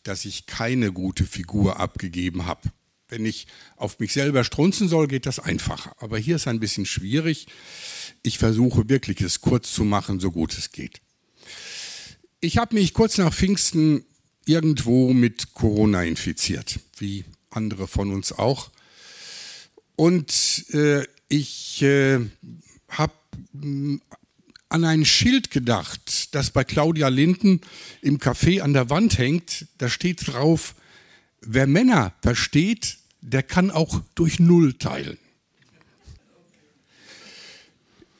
dass 0.04 0.24
ich 0.24 0.46
keine 0.46 0.92
gute 0.92 1.24
Figur 1.24 1.80
abgegeben 1.80 2.46
habe. 2.46 2.70
Wenn 3.08 3.26
ich 3.26 3.48
auf 3.74 3.98
mich 3.98 4.12
selber 4.12 4.44
strunzen 4.44 4.86
soll, 4.86 5.08
geht 5.08 5.26
das 5.26 5.40
einfacher. 5.40 5.96
Aber 5.98 6.16
hier 6.16 6.36
ist 6.36 6.46
ein 6.46 6.60
bisschen 6.60 6.86
schwierig. 6.86 7.48
Ich 8.22 8.38
versuche 8.38 8.88
wirklich 8.88 9.20
es 9.20 9.40
kurz 9.40 9.72
zu 9.72 9.82
machen, 9.82 10.20
so 10.20 10.30
gut 10.30 10.56
es 10.56 10.70
geht. 10.70 11.00
Ich 12.40 12.56
habe 12.56 12.76
mich 12.76 12.94
kurz 12.94 13.18
nach 13.18 13.34
Pfingsten 13.34 14.04
irgendwo 14.44 15.12
mit 15.12 15.54
Corona 15.54 16.02
infiziert, 16.04 16.80
wie 16.98 17.24
andere 17.50 17.86
von 17.86 18.12
uns 18.12 18.32
auch. 18.32 18.70
Und 19.96 20.64
äh, 20.72 21.04
ich 21.28 21.82
äh, 21.82 22.20
habe 22.88 23.12
mm, 23.52 23.96
an 24.68 24.84
ein 24.84 25.04
Schild 25.04 25.50
gedacht, 25.50 26.34
das 26.34 26.50
bei 26.50 26.64
Claudia 26.64 27.08
Linden 27.08 27.60
im 28.00 28.18
Café 28.18 28.60
an 28.62 28.72
der 28.72 28.90
Wand 28.90 29.18
hängt. 29.18 29.66
Da 29.78 29.88
steht 29.88 30.26
drauf, 30.26 30.74
wer 31.42 31.66
Männer 31.66 32.14
versteht, 32.22 32.98
der 33.20 33.42
kann 33.42 33.70
auch 33.70 34.00
durch 34.14 34.40
Null 34.40 34.74
teilen. 34.74 35.18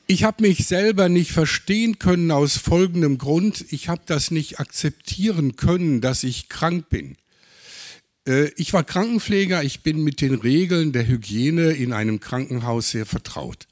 Ich 0.05 0.25
habe 0.25 0.43
mich 0.43 0.67
selber 0.67 1.07
nicht 1.07 1.31
verstehen 1.31 1.97
können 1.97 2.29
aus 2.31 2.57
folgendem 2.57 3.17
Grund. 3.17 3.65
Ich 3.69 3.87
habe 3.87 4.01
das 4.05 4.31
nicht 4.31 4.59
akzeptieren 4.59 5.55
können, 5.55 6.01
dass 6.01 6.23
ich 6.23 6.49
krank 6.49 6.89
bin. 6.89 7.15
Äh, 8.27 8.51
ich 8.57 8.73
war 8.73 8.83
Krankenpfleger, 8.83 9.63
ich 9.63 9.81
bin 9.81 10.03
mit 10.03 10.19
den 10.19 10.35
Regeln 10.35 10.91
der 10.91 11.07
Hygiene 11.07 11.71
in 11.71 11.93
einem 11.93 12.19
Krankenhaus 12.19 12.91
sehr 12.91 13.05
vertraut. 13.05 13.67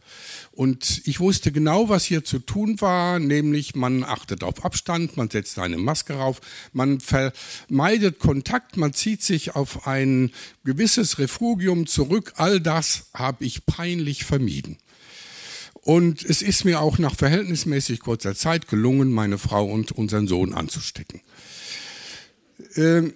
Und 0.52 1.02
ich 1.06 1.20
wusste 1.20 1.52
genau, 1.52 1.90
was 1.90 2.06
hier 2.06 2.24
zu 2.24 2.40
tun 2.40 2.80
war, 2.80 3.20
nämlich 3.20 3.76
man 3.76 4.04
achtet 4.04 4.44
auf 4.44 4.64
Abstand, 4.64 5.18
man 5.18 5.30
setzt 5.30 5.60
eine 5.60 5.78
Maske 5.78 6.16
auf, 6.16 6.40
man 6.72 7.00
vermeidet 7.02 8.20
Kontakt, 8.20 8.78
man 8.78 8.94
zieht 8.94 9.22
sich 9.22 9.56
auf 9.56 9.86
ein 9.86 10.32
gewisses 10.64 11.20
Refugium 11.20 11.88
zurück. 11.88 12.34
All 12.38 12.62
das 12.62 13.10
habe 13.14 13.44
ich 13.44 13.66
peinlich 13.66 14.24
vermieden. 14.24 14.78
Und 15.82 16.24
es 16.24 16.42
ist 16.42 16.64
mir 16.64 16.80
auch 16.80 17.00
nach 17.00 17.16
verhältnismäßig 17.16 18.02
kurzer 18.02 18.36
Zeit 18.36 18.68
gelungen, 18.68 19.12
meine 19.12 19.38
Frau 19.38 19.66
und 19.66 19.92
unseren 19.92 20.28
Sohn 20.28 20.54
anzustecken. 20.54 21.22
Ähm, 22.76 23.14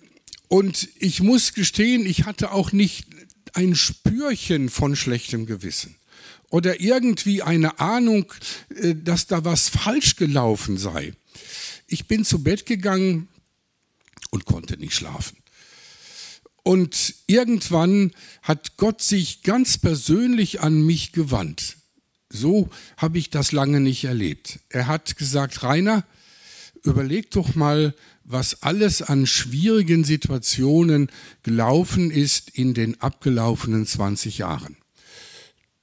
und 0.47 0.89
ich 0.99 1.21
muss 1.21 1.53
gestehen, 1.53 2.05
ich 2.05 2.25
hatte 2.25 2.51
auch 2.51 2.71
nicht 2.71 3.07
ein 3.53 3.75
Spürchen 3.75 4.69
von 4.69 4.95
schlechtem 4.95 5.45
Gewissen 5.45 5.95
oder 6.49 6.79
irgendwie 6.79 7.41
eine 7.41 7.79
Ahnung, 7.79 8.31
äh, 8.69 8.95
dass 8.95 9.27
da 9.27 9.45
was 9.45 9.69
falsch 9.69 10.15
gelaufen 10.15 10.77
sei. 10.77 11.13
Ich 11.87 12.07
bin 12.07 12.25
zu 12.25 12.43
Bett 12.43 12.65
gegangen 12.65 13.27
und 14.31 14.45
konnte 14.45 14.77
nicht 14.77 14.95
schlafen. 14.95 15.37
Und 16.63 17.13
irgendwann 17.27 18.11
hat 18.41 18.77
Gott 18.77 19.01
sich 19.01 19.43
ganz 19.43 19.77
persönlich 19.77 20.61
an 20.61 20.83
mich 20.83 21.11
gewandt. 21.11 21.77
So 22.29 22.69
habe 22.97 23.17
ich 23.17 23.29
das 23.29 23.51
lange 23.51 23.79
nicht 23.79 24.03
erlebt. 24.05 24.59
Er 24.69 24.87
hat 24.87 25.17
gesagt, 25.17 25.63
Rainer, 25.63 26.03
überleg 26.83 27.31
doch 27.31 27.55
mal, 27.55 27.93
was 28.23 28.63
alles 28.63 29.01
an 29.01 29.27
schwierigen 29.27 30.03
Situationen 30.03 31.09
gelaufen 31.43 32.09
ist 32.09 32.49
in 32.49 32.73
den 32.73 32.99
abgelaufenen 33.01 33.85
20 33.85 34.39
Jahren. 34.39 34.77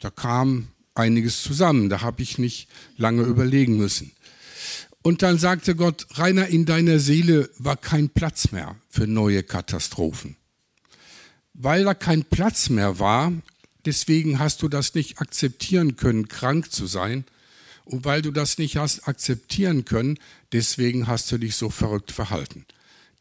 Da 0.00 0.11
kam 0.11 0.68
einiges 0.94 1.42
zusammen, 1.42 1.88
da 1.88 2.00
habe 2.00 2.22
ich 2.22 2.38
nicht 2.38 2.68
lange 2.96 3.22
überlegen 3.22 3.76
müssen. 3.76 4.12
Und 5.02 5.22
dann 5.22 5.38
sagte 5.38 5.75
Gott, 5.75 6.06
Rainer, 6.12 6.49
in 6.49 6.64
deiner 6.64 6.99
Seele 6.99 7.50
war 7.58 7.76
kein 7.76 8.08
Platz 8.08 8.52
mehr 8.52 8.76
für 8.88 9.06
neue 9.06 9.42
Katastrophen. 9.42 10.37
Weil 11.54 11.84
da 11.84 11.94
kein 11.94 12.25
Platz 12.25 12.68
mehr 12.68 12.99
war, 12.99 13.32
deswegen 13.85 14.39
hast 14.39 14.62
du 14.62 14.69
das 14.69 14.95
nicht 14.95 15.21
akzeptieren 15.21 15.97
können, 15.97 16.29
krank 16.29 16.73
zu 16.73 16.87
sein. 16.87 17.25
Und 17.85 18.05
weil 18.05 18.23
du 18.23 18.31
das 18.31 18.59
nicht 18.59 18.77
hast 18.77 19.09
akzeptieren 19.09 19.85
können, 19.85 20.19
deswegen 20.53 21.09
hast 21.09 21.31
du 21.33 21.39
dich 21.39 21.57
so 21.57 21.69
verrückt 21.69 22.12
verhalten. 22.12 22.65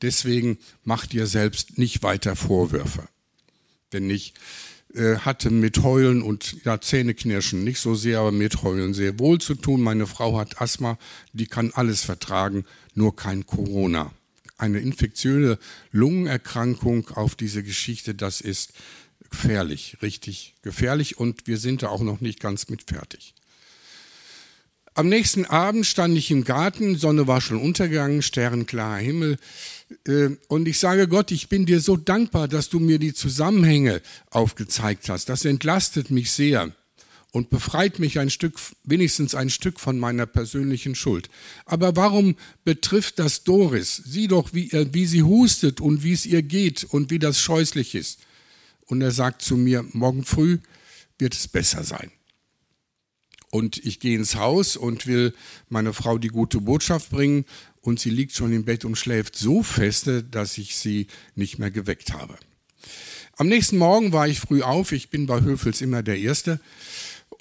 Deswegen 0.02 0.58
mach 0.84 1.06
dir 1.06 1.28
selbst 1.28 1.78
nicht 1.78 2.04
weiter 2.04 2.36
Vorwürfe. 2.36 3.08
Denn 3.92 4.10
ich 4.10 4.34
äh, 4.94 5.18
hatte 5.18 5.52
mit 5.52 5.84
Heulen 5.84 6.22
und 6.22 6.58
ja, 6.66 6.82
Zähneknirschen 6.82 7.64
nicht 7.64 7.80
so 7.80 7.96
sehr, 7.96 8.20
aber 8.20 8.32
mit 8.32 8.62
Heulen 8.64 8.94
sehr 8.94 9.20
wohl 9.20 9.40
zu 9.40 9.56
tun. 9.56 9.82
Meine 9.82 10.08
Frau 10.08 10.38
hat 10.38 10.62
Asthma, 10.62 10.98
die 11.34 11.48
kann 11.48 11.72
alles 11.74 12.04
vertragen, 12.04 12.66
nur 12.94 13.16
kein 13.16 13.46
Corona. 13.46 14.12
Eine 14.58 14.80
infektiöse 14.80 15.60
Lungenerkrankung 15.92 17.10
auf 17.10 17.36
diese 17.36 17.64
Geschichte, 17.64 18.16
das 18.16 18.42
ist 18.42 18.74
gefährlich, 19.32 19.98
richtig 20.02 20.54
gefährlich 20.62 21.18
und 21.18 21.48
wir 21.48 21.58
sind 21.58 21.82
da 21.82 21.90
auch 21.90 22.02
noch 22.02 22.22
nicht 22.22 22.40
ganz 22.40 22.70
mit 22.70 22.84
fertig. 22.84 23.34
Am 24.94 25.08
nächsten 25.08 25.46
Abend 25.46 25.86
stand 25.86 26.18
ich 26.18 26.32
im 26.32 26.44
Garten, 26.44 26.98
Sonne 26.98 27.26
war 27.26 27.40
schon 27.40 27.62
untergegangen, 27.62 28.22
sternklarer 28.22 28.98
Himmel. 28.98 29.38
Äh, 30.06 30.32
und 30.50 30.68
ich 30.68 30.80
sage 30.80 31.08
Gott, 31.08 31.32
ich 31.32 31.48
bin 31.48 31.66
dir 31.66 31.80
so 31.80 31.96
dankbar, 31.96 32.50
dass 32.50 32.68
du 32.68 32.82
mir 32.82 33.00
die 33.00 33.14
Zusammenhänge 33.14 34.02
aufgezeigt 34.32 35.08
hast. 35.08 35.30
Das 35.30 35.46
entlastet 35.46 36.12
mich 36.12 36.32
sehr 36.32 36.72
und 37.32 37.50
befreit 37.50 38.00
mich 38.00 38.20
ein 38.20 38.30
Stück, 38.30 38.60
wenigstens 38.84 39.34
ein 39.34 39.50
Stück 39.50 39.80
von 39.80 39.98
meiner 39.98 40.26
persönlichen 40.26 40.96
Schuld. 40.96 41.30
Aber 41.66 41.96
warum 41.96 42.36
betrifft 42.66 43.18
das 43.20 43.46
Doris? 43.46 43.96
Sieh 44.06 44.28
doch, 44.28 44.54
wie, 44.54 44.70
wie 44.92 45.06
sie 45.06 45.24
hustet 45.24 45.80
und 45.80 46.04
wie 46.04 46.12
es 46.12 46.26
ihr 46.26 46.44
geht 46.44 46.84
und 46.84 47.12
wie 47.12 47.20
das 47.20 47.40
scheußlich 47.40 47.96
ist. 47.96 48.20
Und 48.86 49.02
er 49.02 49.12
sagt 49.12 49.42
zu 49.42 49.58
mir, 49.58 49.86
morgen 49.94 50.24
früh 50.24 50.60
wird 51.18 51.34
es 51.34 51.48
besser 51.48 51.84
sein. 51.84 52.12
Und 53.52 53.78
ich 53.86 54.00
gehe 54.00 54.16
ins 54.16 54.36
Haus 54.36 54.78
und 54.78 55.08
will 55.08 55.34
meiner 55.70 55.94
Frau 55.94 56.18
die 56.18 56.30
gute 56.30 56.62
Botschaft 56.62 57.10
bringen 57.10 57.46
und 57.82 58.00
sie 58.00 58.10
liegt 58.10 58.34
schon 58.34 58.54
im 58.54 58.64
Bett 58.64 58.86
und 58.86 58.98
schläft 58.98 59.36
so 59.36 59.62
feste, 59.62 60.24
dass 60.24 60.58
ich 60.58 60.76
sie 60.76 61.08
nicht 61.36 61.60
mehr 61.60 61.72
geweckt 61.72 62.14
habe. 62.14 62.38
Am 63.38 63.48
nächsten 63.48 63.78
Morgen 63.78 64.14
war 64.14 64.28
ich 64.28 64.40
früh 64.40 64.62
auf, 64.62 64.92
ich 64.92 65.10
bin 65.10 65.26
bei 65.26 65.42
Höfels 65.42 65.82
immer 65.82 66.04
der 66.04 66.20
Erste. 66.20 66.60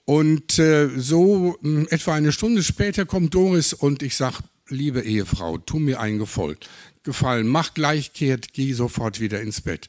Und 0.04 0.58
äh, 0.58 0.88
so 0.96 1.58
äh, 1.62 1.84
etwa 1.90 2.14
eine 2.14 2.32
Stunde 2.32 2.62
später 2.62 3.06
kommt 3.06 3.34
Doris 3.34 3.72
und 3.72 4.02
ich 4.02 4.16
sage, 4.16 4.38
liebe 4.68 5.02
Ehefrau, 5.02 5.58
tu 5.58 5.78
mir 5.78 6.00
einen 6.00 6.18
Gefallen, 6.18 7.46
mach 7.46 7.74
gleich 7.74 8.12
kehrt, 8.12 8.52
geh 8.52 8.72
sofort 8.72 9.20
wieder 9.20 9.40
ins 9.40 9.60
Bett. 9.60 9.88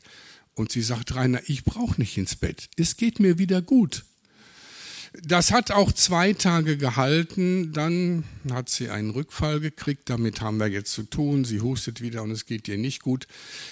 Und 0.55 0.71
sie 0.71 0.81
sagt, 0.81 1.15
Rainer, 1.15 1.41
ich 1.47 1.63
brauche 1.63 1.99
nicht 1.99 2.17
ins 2.17 2.35
Bett, 2.35 2.69
es 2.77 2.97
geht 2.97 3.19
mir 3.19 3.37
wieder 3.37 3.61
gut. 3.61 4.03
Das 5.13 5.51
hat 5.51 5.71
auch 5.71 5.91
zwei 5.91 6.31
Tage 6.31 6.77
gehalten, 6.77 7.73
dann 7.73 8.23
hat 8.49 8.69
sie 8.69 8.89
einen 8.89 9.09
Rückfall 9.09 9.59
gekriegt, 9.59 10.09
damit 10.09 10.39
haben 10.39 10.57
wir 10.57 10.67
jetzt 10.67 10.93
zu 10.93 11.03
tun, 11.03 11.43
sie 11.43 11.59
hustet 11.59 11.99
wieder 11.99 12.23
und 12.23 12.31
es 12.31 12.45
geht 12.45 12.69
ihr 12.69 12.77
nicht 12.77 13.01
gut. 13.01 13.27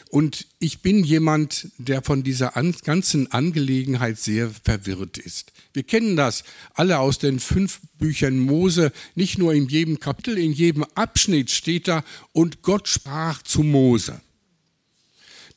Und 0.09 0.47
ich 0.59 0.81
bin 0.81 1.01
jemand, 1.01 1.69
der 1.77 2.01
von 2.01 2.23
dieser 2.23 2.51
ganzen 2.83 3.31
Angelegenheit 3.31 4.19
sehr 4.19 4.49
verwirrt 4.49 5.17
ist. 5.17 5.53
Wir 5.71 5.83
kennen 5.83 6.17
das 6.17 6.43
alle 6.73 6.99
aus 6.99 7.19
den 7.19 7.39
fünf 7.39 7.79
Büchern 7.97 8.37
Mose, 8.37 8.91
nicht 9.15 9.37
nur 9.37 9.53
in 9.53 9.69
jedem 9.69 10.01
Kapitel, 10.01 10.37
in 10.37 10.51
jedem 10.51 10.83
Abschnitt 10.95 11.51
steht 11.51 11.87
da, 11.87 12.03
und 12.33 12.63
Gott 12.63 12.89
sprach 12.89 13.43
zu 13.43 13.63
Mose. 13.63 14.19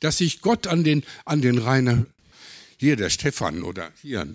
Dass 0.03 0.19
sich 0.19 0.41
Gott 0.41 0.67
an 0.67 0.83
den, 0.83 1.05
an 1.25 1.43
den 1.43 1.59
Rainer, 1.59 2.07
hier 2.77 2.97
der 2.97 3.09
Stefan 3.09 3.63
oder 3.63 3.93
hier, 4.03 4.27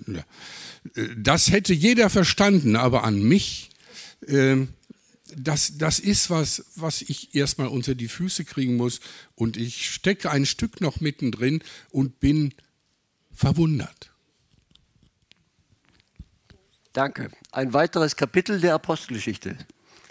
das 1.18 1.52
hätte 1.52 1.74
jeder 1.74 2.10
verstanden, 2.10 2.78
aber 2.78 3.04
an 3.04 3.22
mich, 3.22 3.70
äh, 4.26 4.66
das, 5.36 5.78
das 5.78 6.00
ist 6.00 6.30
was, 6.30 6.64
was 6.76 7.02
ich 7.02 7.36
erstmal 7.36 7.68
unter 7.68 7.96
die 7.96 8.08
Füße 8.08 8.46
kriegen 8.46 8.78
muss. 8.78 9.02
Und 9.36 9.58
ich 9.58 9.92
stecke 9.92 10.32
ein 10.32 10.46
Stück 10.46 10.80
noch 10.80 11.02
mittendrin 11.02 11.62
und 11.90 12.22
bin 12.22 12.54
verwundert. 13.34 14.12
Danke. 16.94 17.30
Ein 17.52 17.74
weiteres 17.74 18.16
Kapitel 18.16 18.62
der 18.62 18.74
Apostelgeschichte. 18.74 19.58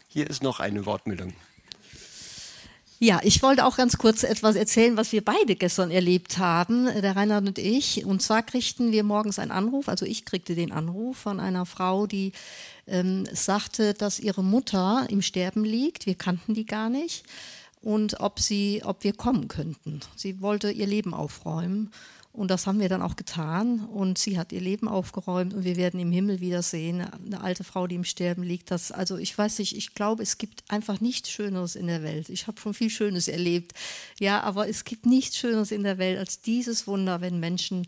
Hier 0.06 0.28
ist 0.28 0.42
noch 0.42 0.60
eine 0.60 0.84
Wortmeldung. 0.84 1.32
Ja, 2.98 3.20
ich 3.22 3.42
wollte 3.42 3.66
auch 3.66 3.76
ganz 3.76 3.98
kurz 3.98 4.22
etwas 4.22 4.56
erzählen, 4.56 4.96
was 4.96 5.12
wir 5.12 5.22
beide 5.22 5.54
gestern 5.54 5.90
erlebt 5.90 6.38
haben, 6.38 6.86
der 6.86 7.14
Reinhard 7.14 7.46
und 7.46 7.58
ich. 7.58 8.06
Und 8.06 8.22
zwar 8.22 8.42
kriegten 8.42 8.90
wir 8.90 9.04
morgens 9.04 9.38
einen 9.38 9.50
Anruf, 9.50 9.88
also 9.88 10.06
ich 10.06 10.24
kriegte 10.24 10.54
den 10.54 10.72
Anruf 10.72 11.18
von 11.18 11.38
einer 11.38 11.66
Frau, 11.66 12.06
die 12.06 12.32
ähm, 12.86 13.26
sagte, 13.30 13.92
dass 13.92 14.18
ihre 14.18 14.42
Mutter 14.42 15.06
im 15.10 15.20
Sterben 15.20 15.62
liegt. 15.62 16.06
Wir 16.06 16.14
kannten 16.14 16.54
die 16.54 16.64
gar 16.64 16.88
nicht. 16.88 17.24
Und 17.82 18.18
ob 18.20 18.40
sie, 18.40 18.80
ob 18.82 19.04
wir 19.04 19.12
kommen 19.12 19.46
könnten. 19.48 20.00
Sie 20.16 20.40
wollte 20.40 20.70
ihr 20.70 20.86
Leben 20.86 21.12
aufräumen. 21.12 21.92
Und 22.36 22.50
das 22.50 22.66
haben 22.66 22.80
wir 22.80 22.90
dann 22.90 23.00
auch 23.00 23.16
getan. 23.16 23.80
Und 23.86 24.18
sie 24.18 24.38
hat 24.38 24.52
ihr 24.52 24.60
Leben 24.60 24.88
aufgeräumt 24.88 25.54
und 25.54 25.64
wir 25.64 25.76
werden 25.76 25.98
im 25.98 26.12
Himmel 26.12 26.40
wiedersehen. 26.40 27.00
Eine 27.00 27.40
alte 27.40 27.64
Frau, 27.64 27.86
die 27.86 27.94
im 27.94 28.04
Sterben 28.04 28.42
liegt. 28.42 28.70
Das, 28.70 28.92
also 28.92 29.16
ich 29.16 29.36
weiß 29.36 29.58
nicht, 29.58 29.74
ich 29.74 29.94
glaube, 29.94 30.22
es 30.22 30.36
gibt 30.36 30.62
einfach 30.68 31.00
nichts 31.00 31.30
Schöneres 31.30 31.76
in 31.76 31.86
der 31.86 32.02
Welt. 32.02 32.28
Ich 32.28 32.46
habe 32.46 32.60
schon 32.60 32.74
viel 32.74 32.90
Schönes 32.90 33.28
erlebt. 33.28 33.72
Ja, 34.20 34.42
aber 34.42 34.68
es 34.68 34.84
gibt 34.84 35.06
nichts 35.06 35.38
Schöneres 35.38 35.70
in 35.70 35.82
der 35.82 35.96
Welt 35.96 36.18
als 36.18 36.42
dieses 36.42 36.86
Wunder, 36.86 37.22
wenn 37.22 37.40
Menschen 37.40 37.86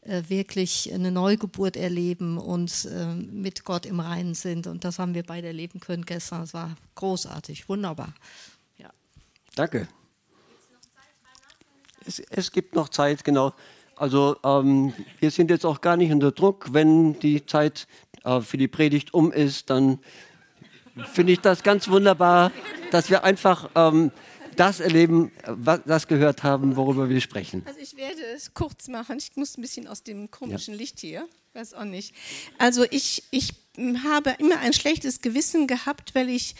äh, 0.00 0.22
wirklich 0.28 0.90
eine 0.94 1.10
Neugeburt 1.10 1.76
erleben 1.76 2.38
und 2.38 2.86
äh, 2.86 3.14
mit 3.14 3.64
Gott 3.64 3.84
im 3.84 4.00
Reinen 4.00 4.34
sind. 4.34 4.66
Und 4.66 4.84
das 4.84 4.98
haben 4.98 5.12
wir 5.12 5.24
beide 5.24 5.48
erleben 5.48 5.78
können 5.78 6.06
gestern. 6.06 6.44
Es 6.44 6.54
war 6.54 6.74
großartig, 6.94 7.68
wunderbar. 7.68 8.14
Ja. 8.78 8.88
Danke. 9.54 9.88
Es, 12.06 12.18
es 12.18 12.50
gibt 12.50 12.74
noch 12.74 12.88
Zeit, 12.88 13.24
genau. 13.24 13.52
Also 14.00 14.38
ähm, 14.44 14.94
wir 15.18 15.30
sind 15.30 15.50
jetzt 15.50 15.66
auch 15.66 15.82
gar 15.82 15.98
nicht 15.98 16.10
unter 16.10 16.32
Druck. 16.32 16.72
Wenn 16.72 17.20
die 17.20 17.44
Zeit 17.44 17.86
äh, 18.24 18.40
für 18.40 18.56
die 18.56 18.66
Predigt 18.66 19.12
um 19.12 19.30
ist, 19.30 19.68
dann 19.68 19.98
finde 21.12 21.34
ich 21.34 21.40
das 21.40 21.62
ganz 21.62 21.86
wunderbar, 21.86 22.50
dass 22.92 23.10
wir 23.10 23.24
einfach 23.24 23.68
ähm, 23.74 24.10
das 24.56 24.80
erleben, 24.80 25.32
was 25.44 25.80
das 25.84 26.08
gehört 26.08 26.42
haben, 26.42 26.76
worüber 26.76 27.10
wir 27.10 27.20
sprechen. 27.20 27.62
Also 27.66 27.78
ich 27.78 27.94
werde 27.98 28.22
es 28.34 28.54
kurz 28.54 28.88
machen. 28.88 29.18
Ich 29.18 29.36
muss 29.36 29.58
ein 29.58 29.60
bisschen 29.60 29.86
aus 29.86 30.02
dem 30.02 30.30
komischen 30.30 30.72
ja. 30.72 30.80
Licht 30.80 31.00
hier. 31.00 31.28
Weiß 31.52 31.74
auch 31.74 31.84
nicht. 31.84 32.14
Also 32.56 32.86
ich, 32.90 33.24
ich 33.30 33.52
habe 34.02 34.34
immer 34.38 34.60
ein 34.60 34.72
schlechtes 34.72 35.20
Gewissen 35.20 35.66
gehabt, 35.66 36.14
weil 36.14 36.30
ich 36.30 36.54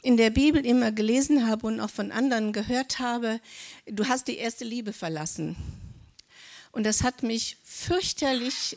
in 0.00 0.16
der 0.16 0.30
Bibel 0.30 0.64
immer 0.64 0.92
gelesen 0.92 1.46
habe 1.46 1.66
und 1.66 1.78
auch 1.78 1.90
von 1.90 2.10
anderen 2.10 2.54
gehört 2.54 3.00
habe, 3.00 3.38
du 3.84 4.06
hast 4.06 4.28
die 4.28 4.38
erste 4.38 4.64
Liebe 4.64 4.94
verlassen. 4.94 5.56
Und 6.76 6.84
das 6.84 7.02
hat 7.02 7.22
mich 7.22 7.56
fürchterlich 7.64 8.76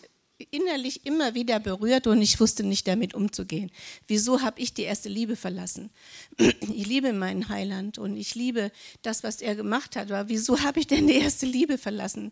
innerlich 0.51 1.05
immer 1.05 1.35
wieder 1.35 1.59
berührt 1.59 2.07
und 2.07 2.21
ich 2.21 2.39
wusste 2.39 2.63
nicht 2.63 2.87
damit 2.87 3.13
umzugehen. 3.13 3.69
Wieso 4.07 4.41
habe 4.41 4.61
ich 4.61 4.73
die 4.73 4.83
erste 4.83 5.09
Liebe 5.09 5.35
verlassen? 5.35 5.89
Ich 6.37 6.87
liebe 6.87 7.11
meinen 7.11 7.49
Heiland 7.49 7.97
und 7.97 8.15
ich 8.15 8.35
liebe 8.35 8.71
das, 9.01 9.21
was 9.23 9.41
er 9.41 9.53
gemacht 9.55 9.97
hat. 9.97 10.09
Aber 10.13 10.29
wieso 10.29 10.61
habe 10.61 10.79
ich 10.79 10.87
denn 10.87 11.07
die 11.07 11.15
erste 11.15 11.45
Liebe 11.45 11.77
verlassen? 11.77 12.31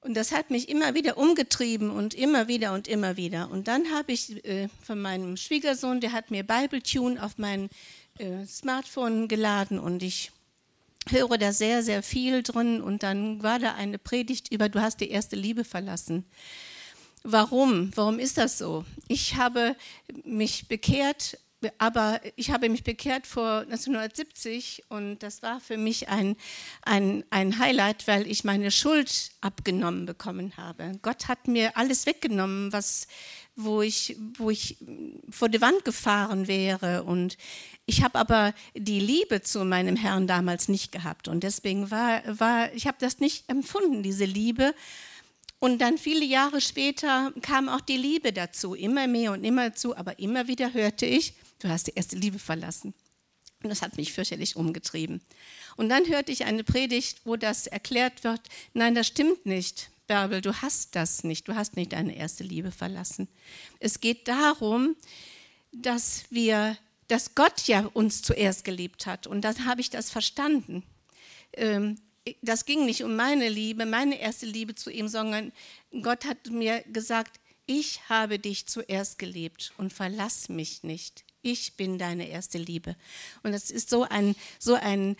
Und 0.00 0.14
das 0.14 0.32
hat 0.32 0.50
mich 0.50 0.68
immer 0.68 0.96
wieder 0.96 1.18
umgetrieben 1.18 1.90
und 1.90 2.14
immer 2.14 2.48
wieder 2.48 2.72
und 2.72 2.88
immer 2.88 3.16
wieder. 3.16 3.52
Und 3.52 3.68
dann 3.68 3.92
habe 3.92 4.10
ich 4.10 4.44
äh, 4.44 4.66
von 4.82 5.00
meinem 5.00 5.36
Schwiegersohn, 5.36 6.00
der 6.00 6.10
hat 6.10 6.32
mir 6.32 6.42
Bible 6.42 6.82
Tune 6.82 7.22
auf 7.22 7.38
mein 7.38 7.70
äh, 8.18 8.44
Smartphone 8.44 9.28
geladen 9.28 9.78
und 9.78 10.02
ich 10.02 10.32
höre 11.10 11.38
da 11.38 11.52
sehr, 11.52 11.82
sehr 11.82 12.02
viel 12.02 12.42
drin 12.42 12.80
und 12.80 13.02
dann 13.02 13.42
war 13.42 13.58
da 13.58 13.74
eine 13.74 13.98
Predigt 13.98 14.52
über, 14.52 14.68
du 14.68 14.80
hast 14.80 15.00
die 15.00 15.10
erste 15.10 15.36
Liebe 15.36 15.64
verlassen. 15.64 16.24
Warum? 17.22 17.90
Warum 17.94 18.18
ist 18.18 18.38
das 18.38 18.58
so? 18.58 18.84
Ich 19.08 19.36
habe 19.36 19.76
mich 20.24 20.68
bekehrt, 20.68 21.38
aber 21.78 22.20
ich 22.36 22.50
habe 22.50 22.68
mich 22.68 22.84
bekehrt 22.84 23.26
vor 23.26 23.60
1970 23.60 24.84
und 24.88 25.18
das 25.22 25.42
war 25.42 25.60
für 25.60 25.76
mich 25.76 26.08
ein, 26.08 26.36
ein, 26.82 27.24
ein 27.30 27.58
Highlight, 27.58 28.06
weil 28.06 28.30
ich 28.30 28.44
meine 28.44 28.70
Schuld 28.70 29.32
abgenommen 29.40 30.06
bekommen 30.06 30.56
habe. 30.56 30.92
Gott 31.02 31.26
hat 31.26 31.48
mir 31.48 31.76
alles 31.76 32.06
weggenommen, 32.06 32.72
was, 32.72 33.08
wo 33.58 33.82
ich, 33.82 34.16
wo 34.36 34.50
ich 34.50 34.76
vor 35.28 35.48
die 35.48 35.60
Wand 35.60 35.84
gefahren 35.84 36.46
wäre. 36.46 37.02
Und 37.02 37.36
ich 37.86 38.02
habe 38.02 38.18
aber 38.18 38.54
die 38.74 39.00
Liebe 39.00 39.42
zu 39.42 39.64
meinem 39.64 39.96
Herrn 39.96 40.28
damals 40.28 40.68
nicht 40.68 40.92
gehabt. 40.92 41.26
Und 41.26 41.42
deswegen 41.42 41.90
war, 41.90 42.22
war 42.38 42.72
ich 42.72 42.86
habe 42.86 42.98
das 43.00 43.18
nicht 43.18 43.48
empfunden, 43.48 44.02
diese 44.04 44.24
Liebe. 44.24 44.74
Und 45.58 45.80
dann 45.80 45.98
viele 45.98 46.24
Jahre 46.24 46.60
später 46.60 47.32
kam 47.42 47.68
auch 47.68 47.80
die 47.80 47.96
Liebe 47.96 48.32
dazu, 48.32 48.74
immer 48.74 49.08
mehr 49.08 49.32
und 49.32 49.42
immer 49.42 49.74
zu. 49.74 49.96
Aber 49.96 50.20
immer 50.20 50.46
wieder 50.46 50.72
hörte 50.72 51.04
ich, 51.04 51.34
du 51.58 51.68
hast 51.68 51.88
die 51.88 51.94
erste 51.96 52.16
Liebe 52.16 52.38
verlassen. 52.38 52.94
Und 53.64 53.70
das 53.70 53.82
hat 53.82 53.96
mich 53.96 54.12
fürchterlich 54.12 54.54
umgetrieben. 54.54 55.20
Und 55.76 55.88
dann 55.88 56.06
hörte 56.06 56.30
ich 56.30 56.44
eine 56.44 56.62
Predigt, 56.62 57.22
wo 57.24 57.34
das 57.34 57.66
erklärt 57.66 58.22
wird, 58.22 58.40
nein, 58.72 58.94
das 58.94 59.08
stimmt 59.08 59.46
nicht. 59.46 59.90
Bärbel, 60.08 60.40
du 60.40 60.54
hast 60.62 60.96
das 60.96 61.22
nicht, 61.22 61.46
du 61.46 61.54
hast 61.54 61.76
nicht 61.76 61.92
deine 61.92 62.16
erste 62.16 62.42
Liebe 62.42 62.72
verlassen. 62.72 63.28
Es 63.78 64.00
geht 64.00 64.26
darum, 64.26 64.96
dass 65.70 66.24
wir, 66.30 66.76
dass 67.06 67.34
Gott 67.34 67.68
ja 67.68 67.88
uns 67.92 68.22
zuerst 68.22 68.64
geliebt 68.64 69.06
hat 69.06 69.26
und 69.26 69.42
dann 69.42 69.66
habe 69.66 69.80
ich 69.80 69.90
das 69.90 70.10
verstanden. 70.10 70.82
Ähm, 71.52 71.98
das 72.42 72.64
ging 72.64 72.84
nicht 72.84 73.04
um 73.04 73.16
meine 73.16 73.48
Liebe, 73.48 73.86
meine 73.86 74.20
erste 74.20 74.46
Liebe 74.46 74.74
zu 74.74 74.90
ihm, 74.90 75.08
sondern 75.08 75.52
Gott 76.02 76.24
hat 76.24 76.50
mir 76.50 76.82
gesagt, 76.92 77.40
ich 77.66 78.00
habe 78.08 78.38
dich 78.38 78.66
zuerst 78.66 79.18
geliebt 79.18 79.72
und 79.76 79.92
verlass 79.92 80.48
mich 80.48 80.82
nicht. 80.82 81.24
Ich 81.42 81.74
bin 81.74 81.98
deine 81.98 82.28
erste 82.28 82.58
Liebe. 82.58 82.96
Und 83.42 83.52
das 83.52 83.70
ist 83.70 83.90
so 83.90 84.04
ein, 84.04 84.34
so 84.58 84.74
ein, 84.74 85.16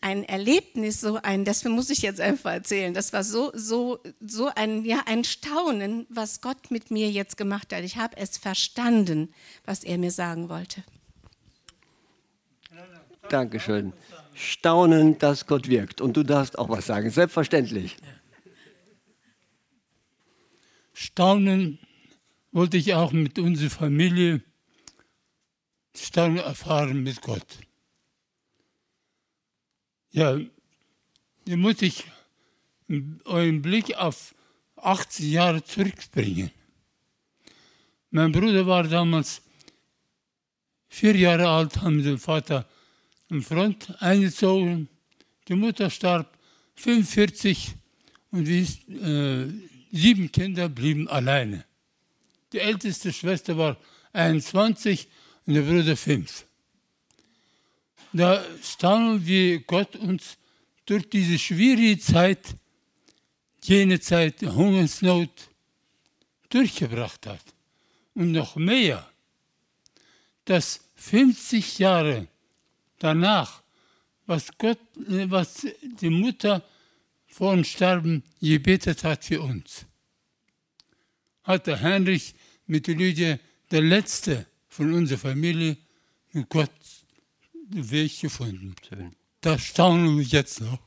ein 0.00 0.24
Erlebnis, 0.24 1.00
so 1.00 1.16
ein, 1.22 1.44
das 1.44 1.64
muss 1.64 1.90
ich 1.90 2.02
jetzt 2.02 2.20
einfach 2.20 2.52
erzählen. 2.52 2.94
Das 2.94 3.12
war 3.12 3.22
so, 3.22 3.50
so, 3.54 3.98
so 4.20 4.50
ein, 4.54 4.84
ja, 4.84 5.02
ein 5.06 5.24
Staunen, 5.24 6.06
was 6.08 6.40
Gott 6.40 6.70
mit 6.70 6.90
mir 6.90 7.10
jetzt 7.10 7.36
gemacht 7.36 7.72
hat. 7.72 7.84
Ich 7.84 7.96
habe 7.96 8.16
es 8.16 8.38
verstanden, 8.38 9.32
was 9.64 9.84
er 9.84 9.98
mir 9.98 10.10
sagen 10.10 10.48
wollte. 10.48 10.82
Dankeschön. 13.28 13.92
Staunen, 14.34 15.18
dass 15.18 15.46
Gott 15.46 15.68
wirkt. 15.68 16.00
Und 16.00 16.16
du 16.16 16.22
darfst 16.22 16.58
auch 16.58 16.68
was 16.68 16.86
sagen, 16.86 17.10
selbstverständlich. 17.10 17.96
Staunen 20.92 21.78
wollte 22.52 22.76
ich 22.76 22.94
auch 22.94 23.12
mit 23.12 23.38
unserer 23.38 23.70
Familie 23.70 24.42
Staunen 25.94 26.38
erfahren 26.38 27.02
mit 27.02 27.20
Gott. 27.22 27.58
Ja, 30.12 30.38
hier 31.46 31.56
muss 31.56 31.82
ich 31.82 32.04
euren 33.24 33.62
Blick 33.62 33.94
auf 33.96 34.34
80 34.76 35.30
Jahre 35.30 35.62
zurückbringen. 35.62 36.50
Mein 38.10 38.32
Bruder 38.32 38.66
war 38.66 38.82
damals 38.82 39.40
vier 40.88 41.14
Jahre 41.14 41.48
alt, 41.48 41.80
haben 41.80 42.02
den 42.02 42.18
Vater 42.18 42.68
im 43.28 43.40
Front 43.42 43.94
eingezogen. 44.02 44.88
Die 45.46 45.54
Mutter 45.54 45.88
starb 45.88 46.36
45 46.74 47.76
und 48.32 48.44
die, 48.46 48.62
äh, 48.62 49.48
sieben 49.92 50.32
Kinder 50.32 50.68
blieben 50.68 51.06
alleine. 51.08 51.64
Die 52.52 52.58
älteste 52.58 53.12
Schwester 53.12 53.56
war 53.56 53.76
21 54.12 55.06
und 55.46 55.54
der 55.54 55.62
Bruder 55.62 55.96
5. 55.96 56.46
Da 58.12 58.44
staunen 58.62 59.24
wir 59.24 59.60
Gott 59.60 59.94
uns 59.96 60.36
durch 60.84 61.08
diese 61.08 61.38
schwierige 61.38 61.98
Zeit, 62.00 62.56
jene 63.62 64.00
Zeit 64.00 64.40
der 64.42 64.54
Hungersnot, 64.54 65.30
durchgebracht 66.48 67.26
hat. 67.26 67.44
und 68.14 68.32
noch 68.32 68.56
mehr, 68.56 69.08
dass 70.44 70.80
50 70.96 71.78
Jahre 71.78 72.26
danach, 72.98 73.62
was 74.26 74.48
Gott, 74.58 74.80
was 74.94 75.66
die 76.00 76.10
Mutter 76.10 76.62
vor 77.26 77.54
dem 77.54 77.64
Sterben 77.64 78.22
gebetet 78.40 79.04
hat 79.04 79.24
für 79.24 79.40
uns, 79.40 79.86
hat 81.44 81.66
der 81.66 81.80
Heinrich 81.80 82.34
mit 82.66 82.86
Lydia, 82.88 83.38
der 83.70 83.82
letzte 83.82 84.46
von 84.68 84.92
unserer 84.92 85.18
Familie, 85.18 85.76
mit 86.32 86.48
Gott 86.48 86.70
Weg 87.70 88.20
gefunden. 88.20 88.74
Schön. 88.86 89.12
Da 89.40 89.58
staunen 89.58 90.18
wir 90.18 90.24
jetzt 90.24 90.60
noch. 90.60 90.78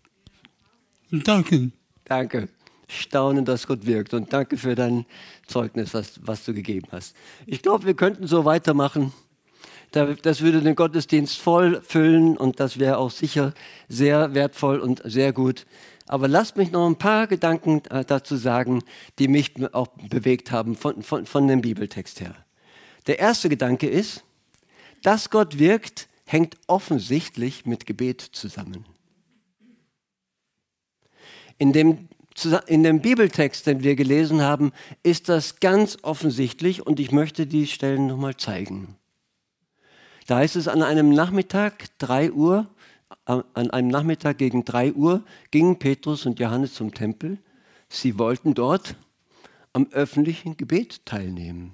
Und 1.11 1.27
danke. 1.27 1.71
Danke. 2.05 2.49
Staunen, 2.87 3.45
dass 3.45 3.67
Gott 3.67 3.85
wirkt. 3.85 4.13
Und 4.13 4.33
danke 4.33 4.57
für 4.57 4.75
dein 4.75 5.05
Zeugnis, 5.47 5.93
was, 5.93 6.19
was 6.23 6.43
du 6.45 6.53
gegeben 6.53 6.87
hast. 6.91 7.15
Ich 7.45 7.61
glaube, 7.61 7.85
wir 7.85 7.95
könnten 7.95 8.27
so 8.27 8.45
weitermachen. 8.45 9.13
Das 9.91 10.41
würde 10.41 10.61
den 10.61 10.75
Gottesdienst 10.75 11.37
voll 11.37 11.79
füllen 11.81 12.35
und 12.35 12.59
das 12.59 12.79
wäre 12.79 12.97
auch 12.97 13.11
sicher 13.11 13.53
sehr 13.87 14.33
wertvoll 14.33 14.79
und 14.79 15.03
sehr 15.05 15.33
gut. 15.33 15.67
Aber 16.07 16.27
lasst 16.27 16.57
mich 16.57 16.71
noch 16.71 16.87
ein 16.87 16.97
paar 16.97 17.27
Gedanken 17.27 17.83
äh, 17.91 18.03
dazu 18.03 18.35
sagen, 18.35 18.83
die 19.19 19.27
mich 19.27 19.53
auch 19.73 19.87
bewegt 20.09 20.51
haben 20.51 20.75
von, 20.75 21.03
von, 21.03 21.27
von 21.27 21.47
dem 21.47 21.61
Bibeltext 21.61 22.21
her. 22.21 22.35
Der 23.05 23.19
erste 23.19 23.49
Gedanke 23.49 23.87
ist, 23.87 24.23
dass 25.03 25.29
Gott 25.29 25.59
wirkt, 25.59 26.07
hängt 26.25 26.57
offensichtlich 26.67 27.65
mit 27.65 27.85
Gebet 27.85 28.21
zusammen. 28.21 28.85
In 31.57 31.73
dem, 31.73 32.09
in 32.67 32.83
dem 32.83 33.01
Bibeltext, 33.01 33.67
den 33.67 33.83
wir 33.83 33.95
gelesen 33.95 34.41
haben, 34.41 34.71
ist 35.03 35.29
das 35.29 35.59
ganz 35.59 35.97
offensichtlich 36.01 36.85
und 36.85 36.99
ich 36.99 37.11
möchte 37.11 37.45
die 37.45 37.67
Stellen 37.67 38.07
nochmal 38.07 38.35
zeigen. 38.37 38.95
Da 40.27 40.37
heißt 40.37 40.55
es 40.55 40.67
an 40.67 40.81
einem 40.81 41.13
Nachmittag, 41.13 41.85
3 41.99 42.31
Uhr, 42.31 42.67
an 43.25 43.43
einem 43.71 43.89
Nachmittag 43.89 44.37
gegen 44.37 44.65
3 44.65 44.93
Uhr 44.93 45.23
gingen 45.51 45.77
Petrus 45.77 46.25
und 46.25 46.39
Johannes 46.39 46.73
zum 46.73 46.93
Tempel. 46.93 47.37
Sie 47.89 48.17
wollten 48.17 48.53
dort 48.53 48.95
am 49.73 49.87
öffentlichen 49.91 50.57
Gebet 50.57 51.05
teilnehmen. 51.05 51.73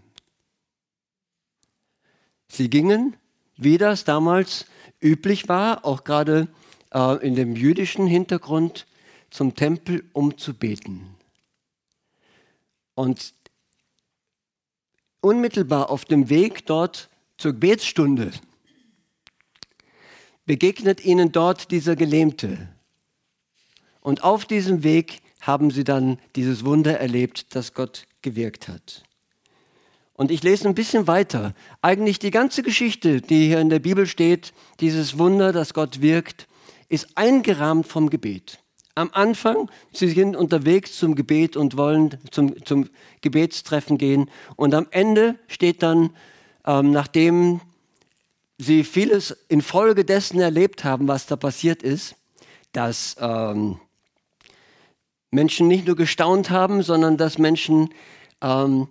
Sie 2.47 2.69
gingen, 2.69 3.15
wie 3.59 3.77
das 3.77 4.05
damals 4.05 4.65
üblich 5.01 5.49
war, 5.49 5.85
auch 5.85 6.03
gerade 6.03 6.47
äh, 6.93 7.25
in 7.25 7.35
dem 7.35 7.55
jüdischen 7.55 8.07
Hintergrund, 8.07 8.87
zum 9.29 9.53
Tempel, 9.53 10.03
um 10.13 10.37
zu 10.37 10.53
beten. 10.53 11.15
Und 12.95 13.33
unmittelbar 15.21 15.89
auf 15.89 16.05
dem 16.05 16.29
Weg 16.29 16.65
dort 16.65 17.09
zur 17.37 17.53
Gebetsstunde 17.53 18.31
begegnet 20.45 21.05
ihnen 21.05 21.31
dort 21.31 21.69
dieser 21.69 21.95
Gelähmte. 21.95 22.69
Und 24.01 24.23
auf 24.23 24.45
diesem 24.45 24.83
Weg 24.83 25.21
haben 25.41 25.69
sie 25.69 25.83
dann 25.83 26.17
dieses 26.35 26.65
Wunder 26.65 26.99
erlebt, 26.99 27.55
das 27.55 27.73
Gott 27.73 28.07
gewirkt 28.21 28.67
hat. 28.67 29.03
Und 30.19 30.31
ich 30.31 30.43
lese 30.43 30.67
ein 30.67 30.75
bisschen 30.75 31.07
weiter. 31.07 31.53
Eigentlich 31.81 32.19
die 32.19 32.29
ganze 32.29 32.61
Geschichte, 32.61 33.21
die 33.21 33.47
hier 33.47 33.61
in 33.61 33.69
der 33.69 33.79
Bibel 33.79 34.05
steht, 34.05 34.51
dieses 34.81 35.17
Wunder, 35.17 35.53
das 35.53 35.73
Gott 35.73 36.01
wirkt, 36.01 36.49
ist 36.89 37.07
eingerahmt 37.15 37.87
vom 37.87 38.09
Gebet. 38.09 38.59
Am 38.95 39.11
Anfang, 39.13 39.71
sie 39.93 40.09
sind 40.09 40.35
unterwegs 40.35 40.97
zum 40.97 41.15
Gebet 41.15 41.55
und 41.55 41.77
wollen 41.77 42.17
zum, 42.31 42.65
zum 42.65 42.89
Gebetstreffen 43.21 43.97
gehen. 43.97 44.29
Und 44.57 44.73
am 44.73 44.87
Ende 44.91 45.39
steht 45.47 45.83
dann, 45.83 46.09
ähm, 46.65 46.91
nachdem 46.91 47.61
sie 48.57 48.83
vieles 48.83 49.31
infolgedessen 49.47 50.41
erlebt 50.41 50.83
haben, 50.83 51.07
was 51.07 51.27
da 51.27 51.37
passiert 51.37 51.81
ist, 51.81 52.15
dass 52.73 53.15
ähm, 53.21 53.79
Menschen 55.31 55.69
nicht 55.69 55.87
nur 55.87 55.95
gestaunt 55.95 56.49
haben, 56.49 56.81
sondern 56.81 57.15
dass 57.15 57.37
Menschen 57.37 57.93
ähm, 58.41 58.89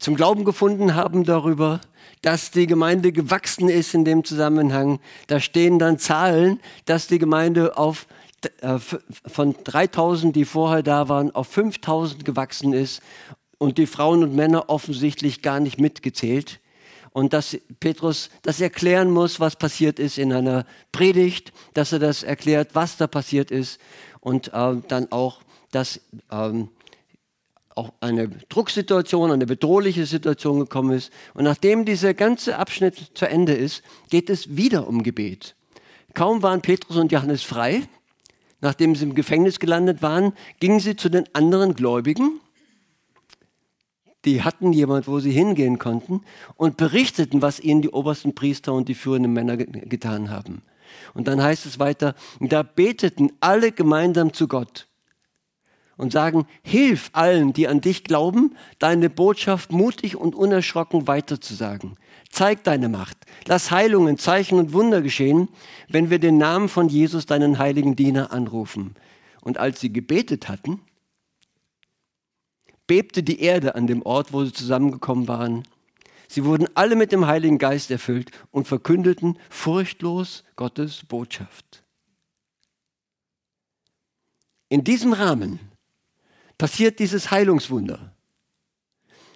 zum 0.00 0.16
Glauben 0.16 0.44
gefunden 0.44 0.94
haben 0.94 1.24
darüber, 1.24 1.80
dass 2.22 2.50
die 2.50 2.66
Gemeinde 2.66 3.12
gewachsen 3.12 3.68
ist 3.68 3.94
in 3.94 4.04
dem 4.04 4.24
Zusammenhang. 4.24 4.98
Da 5.26 5.40
stehen 5.40 5.78
dann 5.78 5.98
Zahlen, 5.98 6.58
dass 6.86 7.06
die 7.06 7.18
Gemeinde 7.18 7.76
auf, 7.76 8.06
äh, 8.62 8.78
von 9.26 9.54
3000, 9.62 10.34
die 10.34 10.44
vorher 10.44 10.82
da 10.82 11.08
waren, 11.08 11.34
auf 11.34 11.48
5000 11.48 12.24
gewachsen 12.24 12.72
ist 12.72 13.02
und 13.58 13.78
die 13.78 13.86
Frauen 13.86 14.22
und 14.22 14.34
Männer 14.34 14.68
offensichtlich 14.68 15.42
gar 15.42 15.60
nicht 15.60 15.78
mitgezählt 15.78 16.60
und 17.12 17.32
dass 17.32 17.58
Petrus 17.80 18.30
das 18.42 18.60
erklären 18.60 19.10
muss, 19.10 19.40
was 19.40 19.56
passiert 19.56 19.98
ist 19.98 20.16
in 20.16 20.32
einer 20.32 20.64
Predigt, 20.92 21.52
dass 21.74 21.92
er 21.92 21.98
das 21.98 22.22
erklärt, 22.22 22.70
was 22.74 22.96
da 22.96 23.06
passiert 23.06 23.50
ist 23.50 23.78
und 24.20 24.48
äh, 24.48 24.76
dann 24.88 25.10
auch, 25.12 25.40
dass 25.72 26.00
ähm, 26.30 26.68
auch 27.80 27.92
eine 28.00 28.28
Drucksituation, 28.28 29.30
eine 29.30 29.46
bedrohliche 29.46 30.06
Situation 30.06 30.60
gekommen 30.60 30.92
ist. 30.92 31.12
Und 31.34 31.44
nachdem 31.44 31.84
dieser 31.84 32.14
ganze 32.14 32.56
Abschnitt 32.56 33.12
zu 33.14 33.28
Ende 33.28 33.54
ist, 33.54 33.82
geht 34.10 34.30
es 34.30 34.56
wieder 34.56 34.86
um 34.86 35.02
Gebet. 35.02 35.56
Kaum 36.14 36.42
waren 36.42 36.60
Petrus 36.60 36.96
und 36.96 37.12
Johannes 37.12 37.42
frei, 37.42 37.82
nachdem 38.60 38.94
sie 38.94 39.04
im 39.04 39.14
Gefängnis 39.14 39.58
gelandet 39.58 40.02
waren, 40.02 40.32
gingen 40.58 40.80
sie 40.80 40.96
zu 40.96 41.08
den 41.08 41.24
anderen 41.34 41.74
Gläubigen 41.74 42.40
die 44.24 44.42
hatten 44.42 44.72
jemand, 44.72 45.08
wo 45.08 45.18
sie 45.18 45.30
hingehen 45.30 45.78
konnten 45.78 46.22
und 46.56 46.76
berichteten, 46.76 47.42
was 47.42 47.60
ihnen 47.60 47.82
die 47.82 47.90
obersten 47.90 48.34
Priester 48.34 48.74
und 48.74 48.88
die 48.88 48.94
führenden 48.94 49.32
Männer 49.32 49.56
getan 49.56 50.30
haben. 50.30 50.62
Und 51.14 51.28
dann 51.28 51.42
heißt 51.42 51.66
es 51.66 51.78
weiter, 51.78 52.14
da 52.40 52.62
beteten 52.62 53.30
alle 53.40 53.72
gemeinsam 53.72 54.32
zu 54.32 54.48
Gott 54.48 54.88
und 56.00 56.12
sagen, 56.12 56.46
hilf 56.62 57.10
allen, 57.12 57.52
die 57.52 57.68
an 57.68 57.82
dich 57.82 58.04
glauben, 58.04 58.56
deine 58.78 59.10
Botschaft 59.10 59.70
mutig 59.70 60.16
und 60.16 60.34
unerschrocken 60.34 61.06
weiterzusagen. 61.06 61.98
Zeig 62.30 62.64
deine 62.64 62.88
Macht. 62.88 63.18
Lass 63.46 63.70
Heilungen, 63.70 64.16
Zeichen 64.16 64.58
und 64.58 64.72
Wunder 64.72 65.02
geschehen, 65.02 65.48
wenn 65.88 66.08
wir 66.08 66.18
den 66.18 66.38
Namen 66.38 66.70
von 66.70 66.88
Jesus, 66.88 67.26
deinen 67.26 67.58
heiligen 67.58 67.96
Diener, 67.96 68.32
anrufen. 68.32 68.94
Und 69.42 69.58
als 69.58 69.80
sie 69.80 69.92
gebetet 69.92 70.48
hatten, 70.48 70.80
bebte 72.86 73.22
die 73.22 73.40
Erde 73.42 73.74
an 73.74 73.86
dem 73.86 74.00
Ort, 74.00 74.32
wo 74.32 74.42
sie 74.42 74.54
zusammengekommen 74.54 75.28
waren. 75.28 75.64
Sie 76.28 76.46
wurden 76.46 76.66
alle 76.74 76.96
mit 76.96 77.12
dem 77.12 77.26
Heiligen 77.26 77.58
Geist 77.58 77.90
erfüllt 77.90 78.30
und 78.50 78.66
verkündeten 78.66 79.38
furchtlos 79.50 80.44
Gottes 80.56 81.04
Botschaft. 81.06 81.84
In 84.70 84.82
diesem 84.82 85.12
Rahmen 85.12 85.69
passiert 86.60 86.98
dieses 86.98 87.30
Heilungswunder. 87.30 88.14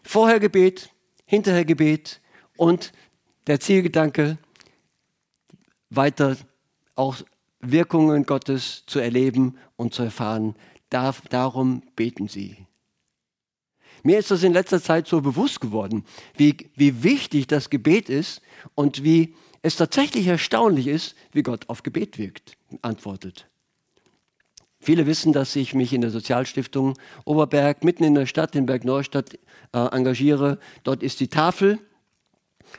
Vorher 0.03 0.39
Gebet, 0.39 0.91
hinterher 1.25 1.65
Gebet 1.65 2.21
und 2.59 2.93
der 3.47 3.61
Zielgedanke, 3.61 4.37
weiter 5.89 6.37
auch 6.97 7.17
Wirkungen 7.61 8.27
Gottes 8.27 8.85
zu 8.87 8.99
erleben 8.99 9.57
und 9.77 9.95
zu 9.95 10.03
erfahren. 10.03 10.55
darum 10.91 11.83
beten 11.97 12.29
sie. 12.29 12.67
Mir 14.03 14.19
ist 14.19 14.31
das 14.31 14.43
in 14.43 14.53
letzter 14.53 14.83
Zeit 14.83 15.09
so 15.09 15.23
bewusst 15.23 15.63
geworden, 15.63 16.05
wie, 16.37 16.55
wie 16.77 17.03
wichtig 17.03 17.47
das 17.47 17.71
Gebet 17.71 18.11
ist 18.11 18.43
und 18.75 19.03
wie 19.03 19.35
es 19.63 19.77
tatsächlich 19.77 20.27
erstaunlich 20.27 20.89
ist, 20.89 21.15
wie 21.33 21.43
Gott 21.43 21.71
auf 21.71 21.83
Gebet 21.83 22.19
wirkt, 22.19 22.59
antwortet. 22.83 23.49
Viele 24.85 25.07
wissen, 25.07 25.33
dass 25.33 25.57
ich 25.57 25.73
mich 25.73 25.95
in 25.95 26.03
der 26.03 26.11
Sozialstiftung 26.11 26.93
Oberberg, 27.25 27.85
mitten 27.85 28.05
in 28.05 28.15
der 28.15 28.27
Stadt, 28.27 28.55
in 28.55 28.67
Bergneustadt, 28.67 29.33
äh, 29.73 29.79
engagiere. 29.79 30.59
Dort 30.83 31.03
ist 31.03 31.21
die 31.21 31.29
Tafel 31.29 31.79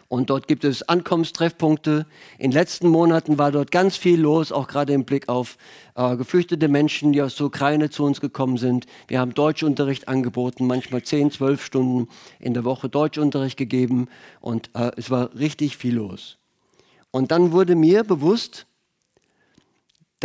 und 0.08 0.30
dort 0.30 0.48
gibt 0.48 0.66
es 0.66 0.88
Ankommenstreffpunkte. 0.88 2.06
In 2.38 2.52
den 2.52 2.60
letzten 2.60 2.90
Monaten 2.90 3.40
war 3.40 3.52
dort 3.52 3.72
ganz 3.72 3.98
viel 3.98 4.22
los, 4.22 4.52
auch 4.52 4.68
gerade 4.68 4.94
im 4.94 5.04
Blick 5.04 5.30
auf 5.30 5.58
äh, 5.96 6.16
geflüchtete 6.16 6.68
Menschen, 6.68 7.12
die 7.12 7.24
aus 7.24 7.38
der 7.38 7.48
Ukraine 7.48 7.90
zu 7.90 8.04
uns 8.04 8.22
gekommen 8.22 8.58
sind. 8.58 8.86
Wir 9.08 9.20
haben 9.20 9.34
Deutschunterricht 9.34 10.08
angeboten, 10.08 10.68
manchmal 10.68 11.02
10, 11.02 11.32
12 11.32 11.66
Stunden 11.66 12.08
in 12.40 12.54
der 12.54 12.66
Woche 12.66 12.88
Deutschunterricht 12.88 13.58
gegeben 13.58 14.10
und 14.42 14.70
äh, 14.76 14.92
es 14.96 15.10
war 15.10 15.34
richtig 15.34 15.76
viel 15.78 15.96
los. 15.96 16.38
Und 17.10 17.32
dann 17.32 17.52
wurde 17.52 17.74
mir 17.74 18.04
bewusst, 18.04 18.68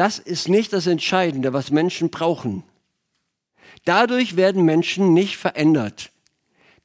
das 0.01 0.19
ist 0.19 0.49
nicht 0.49 0.73
das 0.73 0.87
Entscheidende, 0.87 1.53
was 1.53 1.71
Menschen 1.71 2.11
brauchen. 2.11 2.65
Dadurch 3.85 4.37
werden 4.37 4.65
Menschen 4.65 5.15
nicht 5.15 5.37
verändert, 5.37 6.11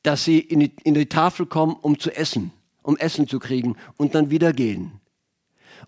dass 0.03 0.23
sie 0.23 0.39
in 0.39 0.59
die, 0.59 0.71
in 0.83 0.93
die 0.93 1.07
Tafel 1.07 1.45
kommen, 1.45 1.75
um 1.81 1.99
zu 1.99 2.11
essen 2.15 2.51
um 2.85 2.97
Essen 2.97 3.27
zu 3.27 3.39
kriegen 3.39 3.75
und 3.97 4.15
dann 4.15 4.29
wieder 4.29 4.53
gehen. 4.53 5.01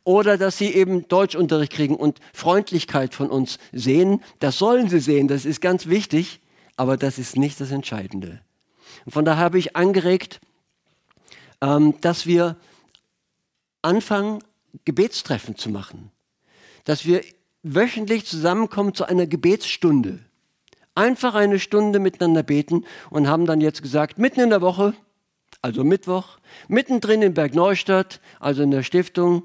Oder 0.03 0.37
dass 0.37 0.57
sie 0.57 0.73
eben 0.73 1.07
Deutschunterricht 1.07 1.71
kriegen 1.71 1.95
und 1.95 2.19
Freundlichkeit 2.33 3.13
von 3.13 3.29
uns 3.29 3.59
sehen. 3.71 4.23
Das 4.39 4.57
sollen 4.57 4.89
sie 4.89 4.99
sehen, 4.99 5.27
das 5.27 5.45
ist 5.45 5.61
ganz 5.61 5.87
wichtig, 5.87 6.39
aber 6.75 6.97
das 6.97 7.17
ist 7.17 7.37
nicht 7.37 7.59
das 7.61 7.71
Entscheidende. 7.71 8.41
Und 9.05 9.11
von 9.11 9.25
daher 9.25 9.43
habe 9.43 9.59
ich 9.59 9.75
angeregt, 9.75 10.39
ähm, 11.61 11.95
dass 12.01 12.25
wir 12.25 12.57
anfangen, 13.81 14.43
Gebetstreffen 14.85 15.55
zu 15.55 15.69
machen. 15.69 16.11
Dass 16.87 17.05
wir 17.05 17.21
wöchentlich 17.63 18.25
zusammenkommen 18.25 18.93
zu 18.93 19.03
einer 19.03 19.27
Gebetsstunde. 19.27 20.19
Einfach 20.95 21.35
eine 21.35 21.59
Stunde 21.59 21.99
miteinander 21.99 22.43
beten 22.43 22.85
und 23.09 23.27
haben 23.27 23.45
dann 23.45 23.59
jetzt 23.59 23.81
gesagt, 23.81 24.17
mitten 24.17 24.39
in 24.39 24.51
der 24.51 24.61
Woche, 24.61 24.93
also 25.61 25.83
Mittwoch, 25.83 26.37
mittendrin 26.69 27.21
in 27.21 27.33
Bergneustadt, 27.33 28.21
also 28.39 28.63
in 28.63 28.71
der 28.71 28.83
Stiftung, 28.83 29.43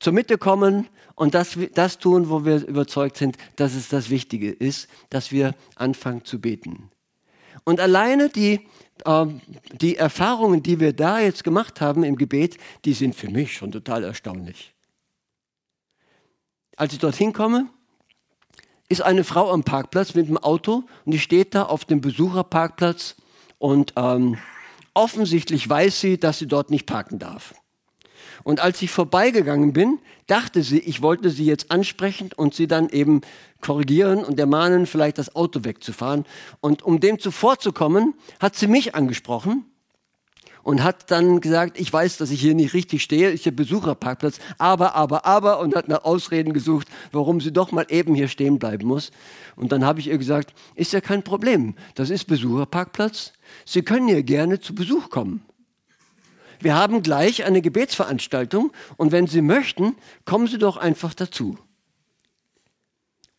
zur 0.00 0.12
Mitte 0.12 0.36
kommen 0.36 0.88
und 1.14 1.34
das, 1.34 1.56
das 1.74 1.98
tun, 1.98 2.28
wo 2.28 2.44
wir 2.44 2.66
überzeugt 2.66 3.18
sind, 3.18 3.36
dass 3.54 3.76
es 3.76 3.88
das 3.88 4.10
Wichtige 4.10 4.50
ist, 4.50 4.88
dass 5.10 5.30
wir 5.30 5.54
anfangen 5.76 6.24
zu 6.24 6.40
beten. 6.40 6.90
Und 7.62 7.78
alleine 7.78 8.30
die, 8.30 8.66
äh, 9.04 9.26
die 9.80 9.94
Erfahrungen, 9.94 10.64
die 10.64 10.80
wir 10.80 10.92
da 10.92 11.20
jetzt 11.20 11.44
gemacht 11.44 11.80
haben 11.80 12.02
im 12.02 12.16
Gebet, 12.16 12.58
die 12.84 12.94
sind 12.94 13.14
für 13.14 13.30
mich 13.30 13.54
schon 13.54 13.70
total 13.70 14.02
erstaunlich. 14.02 14.74
Als 16.78 16.92
ich 16.92 17.00
dorthin 17.00 17.32
komme, 17.32 17.66
ist 18.88 19.02
eine 19.02 19.24
Frau 19.24 19.50
am 19.50 19.64
Parkplatz 19.64 20.14
mit 20.14 20.28
dem 20.28 20.38
Auto 20.38 20.84
und 21.04 21.12
die 21.12 21.18
steht 21.18 21.56
da 21.56 21.64
auf 21.64 21.84
dem 21.84 22.00
Besucherparkplatz 22.00 23.16
und 23.58 23.94
ähm, 23.96 24.38
offensichtlich 24.94 25.68
weiß 25.68 26.00
sie, 26.00 26.20
dass 26.20 26.38
sie 26.38 26.46
dort 26.46 26.70
nicht 26.70 26.86
parken 26.86 27.18
darf. 27.18 27.52
Und 28.44 28.60
als 28.60 28.80
ich 28.80 28.92
vorbeigegangen 28.92 29.72
bin, 29.72 29.98
dachte 30.28 30.62
sie, 30.62 30.78
ich 30.78 31.02
wollte 31.02 31.30
sie 31.30 31.46
jetzt 31.46 31.72
ansprechen 31.72 32.30
und 32.36 32.54
sie 32.54 32.68
dann 32.68 32.88
eben 32.90 33.22
korrigieren 33.60 34.22
und 34.24 34.38
ermahnen, 34.38 34.86
vielleicht 34.86 35.18
das 35.18 35.34
Auto 35.34 35.64
wegzufahren. 35.64 36.26
Und 36.60 36.82
um 36.82 37.00
dem 37.00 37.18
zuvorzukommen, 37.18 38.14
hat 38.38 38.54
sie 38.54 38.68
mich 38.68 38.94
angesprochen 38.94 39.64
und 40.68 40.82
hat 40.82 41.10
dann 41.10 41.40
gesagt, 41.40 41.80
ich 41.80 41.90
weiß, 41.90 42.18
dass 42.18 42.30
ich 42.30 42.42
hier 42.42 42.54
nicht 42.54 42.74
richtig 42.74 43.02
stehe, 43.02 43.30
ist 43.30 43.44
hier 43.44 43.56
Besucherparkplatz, 43.56 44.38
aber, 44.58 44.94
aber, 44.94 45.24
aber 45.24 45.60
und 45.60 45.74
hat 45.74 45.88
nach 45.88 46.04
Ausreden 46.04 46.52
gesucht, 46.52 46.88
warum 47.10 47.40
sie 47.40 47.52
doch 47.52 47.72
mal 47.72 47.86
eben 47.88 48.14
hier 48.14 48.28
stehen 48.28 48.58
bleiben 48.58 48.86
muss. 48.86 49.10
Und 49.56 49.72
dann 49.72 49.82
habe 49.82 50.00
ich 50.00 50.08
ihr 50.08 50.18
gesagt, 50.18 50.52
ist 50.74 50.92
ja 50.92 51.00
kein 51.00 51.22
Problem, 51.22 51.74
das 51.94 52.10
ist 52.10 52.26
Besucherparkplatz, 52.26 53.32
Sie 53.64 53.80
können 53.80 54.08
hier 54.08 54.22
gerne 54.22 54.60
zu 54.60 54.74
Besuch 54.74 55.08
kommen. 55.08 55.42
Wir 56.60 56.76
haben 56.76 57.02
gleich 57.02 57.46
eine 57.46 57.62
Gebetsveranstaltung 57.62 58.70
und 58.98 59.10
wenn 59.10 59.26
Sie 59.26 59.40
möchten, 59.40 59.96
kommen 60.26 60.48
Sie 60.48 60.58
doch 60.58 60.76
einfach 60.76 61.14
dazu. 61.14 61.56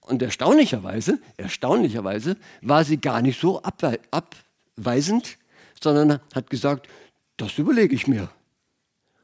Und 0.01 0.23
erstaunlicherweise, 0.23 1.19
erstaunlicherweise 1.37 2.37
war 2.63 2.83
sie 2.83 2.97
gar 2.97 3.21
nicht 3.21 3.39
so 3.39 3.61
abweisend, 3.61 5.37
sondern 5.79 6.19
hat 6.33 6.49
gesagt, 6.49 6.87
das 7.41 7.57
überlege 7.57 7.95
ich 7.95 8.07
mir. 8.07 8.29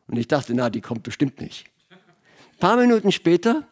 Und 0.08 0.18
ich 0.18 0.28
dachte, 0.28 0.54
na, 0.54 0.70
die 0.70 0.82
kommt 0.82 1.04
bestimmt 1.04 1.42
nicht. 1.42 1.66
Ein 1.90 2.60
paar 2.60 2.78
Minuten 2.78 3.12
später 3.12 3.68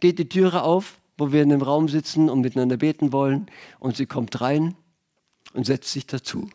geht 0.00 0.18
die 0.18 0.28
Türe 0.28 0.62
auf, 0.62 0.98
wo 1.18 1.32
wir 1.32 1.42
in 1.42 1.50
dem 1.50 1.62
Raum 1.62 1.88
sitzen 1.88 2.28
und 2.28 2.40
miteinander 2.40 2.76
beten 2.76 3.12
wollen, 3.12 3.46
und 3.78 3.96
sie 3.96 4.06
kommt 4.06 4.40
rein 4.40 4.74
und 5.54 5.64
setzt 5.64 5.92
sich 5.92 6.06
dazu. 6.06 6.50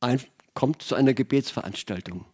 Ein, 0.00 0.20
kommt 0.54 0.82
zu 0.82 0.94
einer 0.94 1.14
Gebetsveranstaltung, 1.14 2.24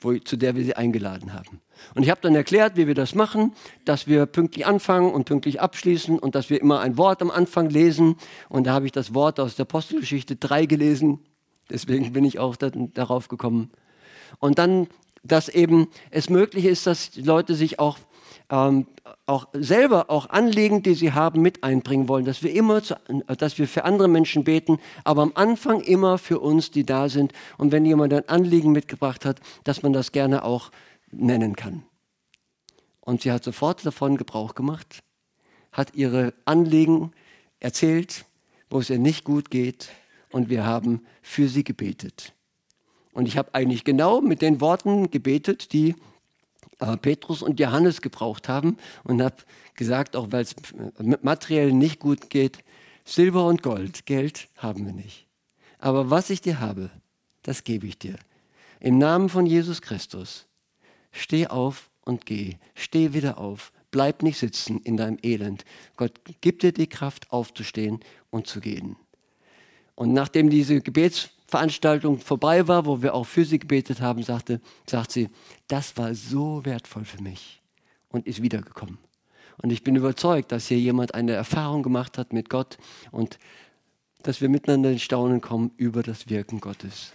wo, 0.00 0.18
zu 0.18 0.36
der 0.36 0.56
wir 0.56 0.64
sie 0.64 0.74
eingeladen 0.74 1.32
haben. 1.32 1.60
Und 1.94 2.02
ich 2.02 2.10
habe 2.10 2.20
dann 2.20 2.34
erklärt, 2.34 2.76
wie 2.76 2.86
wir 2.86 2.94
das 2.94 3.14
machen, 3.14 3.52
dass 3.84 4.06
wir 4.06 4.26
pünktlich 4.26 4.66
anfangen 4.66 5.12
und 5.12 5.24
pünktlich 5.24 5.60
abschließen 5.60 6.18
und 6.18 6.34
dass 6.34 6.50
wir 6.50 6.60
immer 6.60 6.80
ein 6.80 6.96
Wort 6.96 7.22
am 7.22 7.30
Anfang 7.30 7.70
lesen. 7.70 8.16
Und 8.48 8.66
da 8.66 8.72
habe 8.72 8.86
ich 8.86 8.92
das 8.92 9.14
Wort 9.14 9.38
aus 9.38 9.56
der 9.56 9.64
Apostelgeschichte 9.64 10.36
3 10.36 10.66
gelesen. 10.66 11.20
Deswegen 11.70 12.12
bin 12.12 12.24
ich 12.24 12.38
auch 12.38 12.56
da, 12.56 12.70
darauf 12.70 13.28
gekommen. 13.28 13.70
Und 14.38 14.58
dann, 14.58 14.88
dass 15.22 15.48
eben 15.48 15.88
es 16.10 16.30
möglich 16.30 16.64
ist, 16.64 16.86
dass 16.86 17.16
Leute 17.16 17.54
sich 17.54 17.78
auch 17.78 17.98
ähm, 18.50 18.86
auch 19.26 19.46
selber 19.52 20.10
auch 20.10 20.28
Anliegen, 20.28 20.82
die 20.82 20.94
sie 20.94 21.12
haben, 21.12 21.40
mit 21.40 21.62
einbringen 21.62 22.08
wollen, 22.08 22.24
dass 22.24 22.42
wir 22.42 22.52
immer, 22.52 22.82
zu, 22.82 22.96
dass 23.38 23.58
wir 23.58 23.68
für 23.68 23.84
andere 23.84 24.08
Menschen 24.08 24.44
beten, 24.44 24.78
aber 25.04 25.22
am 25.22 25.32
Anfang 25.34 25.80
immer 25.80 26.18
für 26.18 26.40
uns, 26.40 26.70
die 26.70 26.84
da 26.84 27.08
sind. 27.08 27.32
Und 27.58 27.70
wenn 27.70 27.84
jemand 27.84 28.12
ein 28.12 28.28
Anliegen 28.28 28.72
mitgebracht 28.72 29.24
hat, 29.24 29.40
dass 29.64 29.82
man 29.82 29.92
das 29.92 30.10
gerne 30.12 30.44
auch 30.44 30.70
nennen 31.12 31.54
kann. 31.54 31.84
Und 33.00 33.22
sie 33.22 33.32
hat 33.32 33.44
sofort 33.44 33.86
davon 33.86 34.16
Gebrauch 34.16 34.54
gemacht, 34.54 35.00
hat 35.72 35.94
ihre 35.94 36.34
Anliegen 36.44 37.12
erzählt, 37.60 38.24
wo 38.68 38.80
es 38.80 38.90
ihr 38.90 38.98
nicht 38.98 39.24
gut 39.24 39.50
geht, 39.50 39.90
und 40.30 40.48
wir 40.48 40.64
haben 40.64 41.04
für 41.22 41.48
sie 41.48 41.64
gebetet. 41.64 42.34
Und 43.12 43.26
ich 43.26 43.36
habe 43.36 43.54
eigentlich 43.54 43.84
genau 43.84 44.20
mit 44.20 44.42
den 44.42 44.60
Worten 44.60 45.10
gebetet, 45.10 45.72
die 45.72 45.94
äh, 46.78 46.96
Petrus 46.96 47.42
und 47.42 47.58
Johannes 47.60 48.00
gebraucht 48.00 48.48
haben 48.48 48.76
und 49.04 49.22
habe 49.22 49.36
gesagt, 49.74 50.16
auch 50.16 50.30
weil 50.30 50.42
es 50.42 50.54
materiell 51.22 51.72
nicht 51.72 51.98
gut 52.00 52.30
geht, 52.30 52.58
Silber 53.04 53.46
und 53.46 53.62
Gold, 53.62 54.06
Geld 54.06 54.48
haben 54.56 54.86
wir 54.86 54.92
nicht. 54.92 55.26
Aber 55.78 56.10
was 56.10 56.30
ich 56.30 56.40
dir 56.40 56.60
habe, 56.60 56.90
das 57.42 57.64
gebe 57.64 57.86
ich 57.86 57.98
dir. 57.98 58.16
Im 58.78 58.98
Namen 58.98 59.28
von 59.28 59.46
Jesus 59.46 59.82
Christus. 59.82 60.46
Steh 61.10 61.46
auf 61.48 61.90
und 62.04 62.26
geh. 62.26 62.56
Steh 62.74 63.12
wieder 63.12 63.38
auf. 63.38 63.72
Bleib 63.90 64.22
nicht 64.22 64.38
sitzen 64.38 64.80
in 64.82 64.96
deinem 64.96 65.18
Elend. 65.22 65.64
Gott 65.96 66.20
gibt 66.40 66.62
dir 66.62 66.72
die 66.72 66.86
Kraft 66.86 67.32
aufzustehen 67.32 68.00
und 68.30 68.46
zu 68.46 68.60
gehen. 68.60 68.96
Und 69.94 70.12
nachdem 70.12 70.50
diese 70.50 70.80
Gebets 70.80 71.30
Veranstaltung 71.50 72.18
vorbei 72.20 72.68
war, 72.68 72.86
wo 72.86 73.02
wir 73.02 73.12
auch 73.12 73.26
für 73.26 73.44
sie 73.44 73.58
gebetet 73.58 74.00
haben, 74.00 74.22
sagte, 74.22 74.60
sagt 74.88 75.10
sie, 75.10 75.28
das 75.66 75.96
war 75.96 76.14
so 76.14 76.64
wertvoll 76.64 77.04
für 77.04 77.20
mich 77.20 77.60
und 78.08 78.26
ist 78.28 78.40
wiedergekommen. 78.40 78.98
Und 79.60 79.70
ich 79.70 79.82
bin 79.82 79.96
überzeugt, 79.96 80.52
dass 80.52 80.68
hier 80.68 80.78
jemand 80.78 81.14
eine 81.14 81.32
Erfahrung 81.32 81.82
gemacht 81.82 82.18
hat 82.18 82.32
mit 82.32 82.48
Gott 82.48 82.78
und 83.10 83.38
dass 84.22 84.40
wir 84.40 84.48
miteinander 84.48 84.90
in 84.90 85.00
Staunen 85.00 85.40
kommen 85.40 85.72
über 85.76 86.02
das 86.02 86.28
Wirken 86.28 86.60
Gottes. 86.60 87.12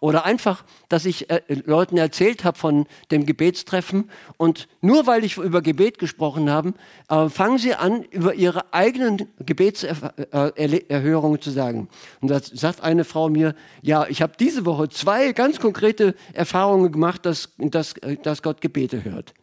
Oder 0.00 0.24
einfach, 0.24 0.64
dass 0.88 1.04
ich 1.04 1.28
äh, 1.30 1.40
Leuten 1.48 1.96
erzählt 1.96 2.44
habe 2.44 2.56
von 2.56 2.86
dem 3.10 3.26
Gebetstreffen 3.26 4.10
und 4.36 4.68
nur 4.80 5.06
weil 5.06 5.24
ich 5.24 5.36
über 5.38 5.60
Gebet 5.60 5.98
gesprochen 5.98 6.50
habe, 6.50 6.74
äh, 7.08 7.28
fangen 7.28 7.58
sie 7.58 7.74
an, 7.74 8.04
über 8.04 8.34
ihre 8.34 8.72
eigenen 8.72 9.28
Gebetserhörungen 9.44 11.38
äh, 11.38 11.40
zu 11.40 11.50
sagen. 11.50 11.88
Und 12.20 12.28
da 12.28 12.40
sagt 12.40 12.80
eine 12.82 13.04
Frau 13.04 13.28
mir, 13.28 13.56
ja, 13.82 14.06
ich 14.08 14.22
habe 14.22 14.34
diese 14.38 14.64
Woche 14.64 14.88
zwei 14.88 15.32
ganz 15.32 15.58
konkrete 15.58 16.14
Erfahrungen 16.32 16.92
gemacht, 16.92 17.26
dass, 17.26 17.50
dass, 17.58 17.94
äh, 17.98 18.16
dass 18.22 18.42
Gott 18.42 18.60
Gebete 18.60 19.04
hört. 19.04 19.34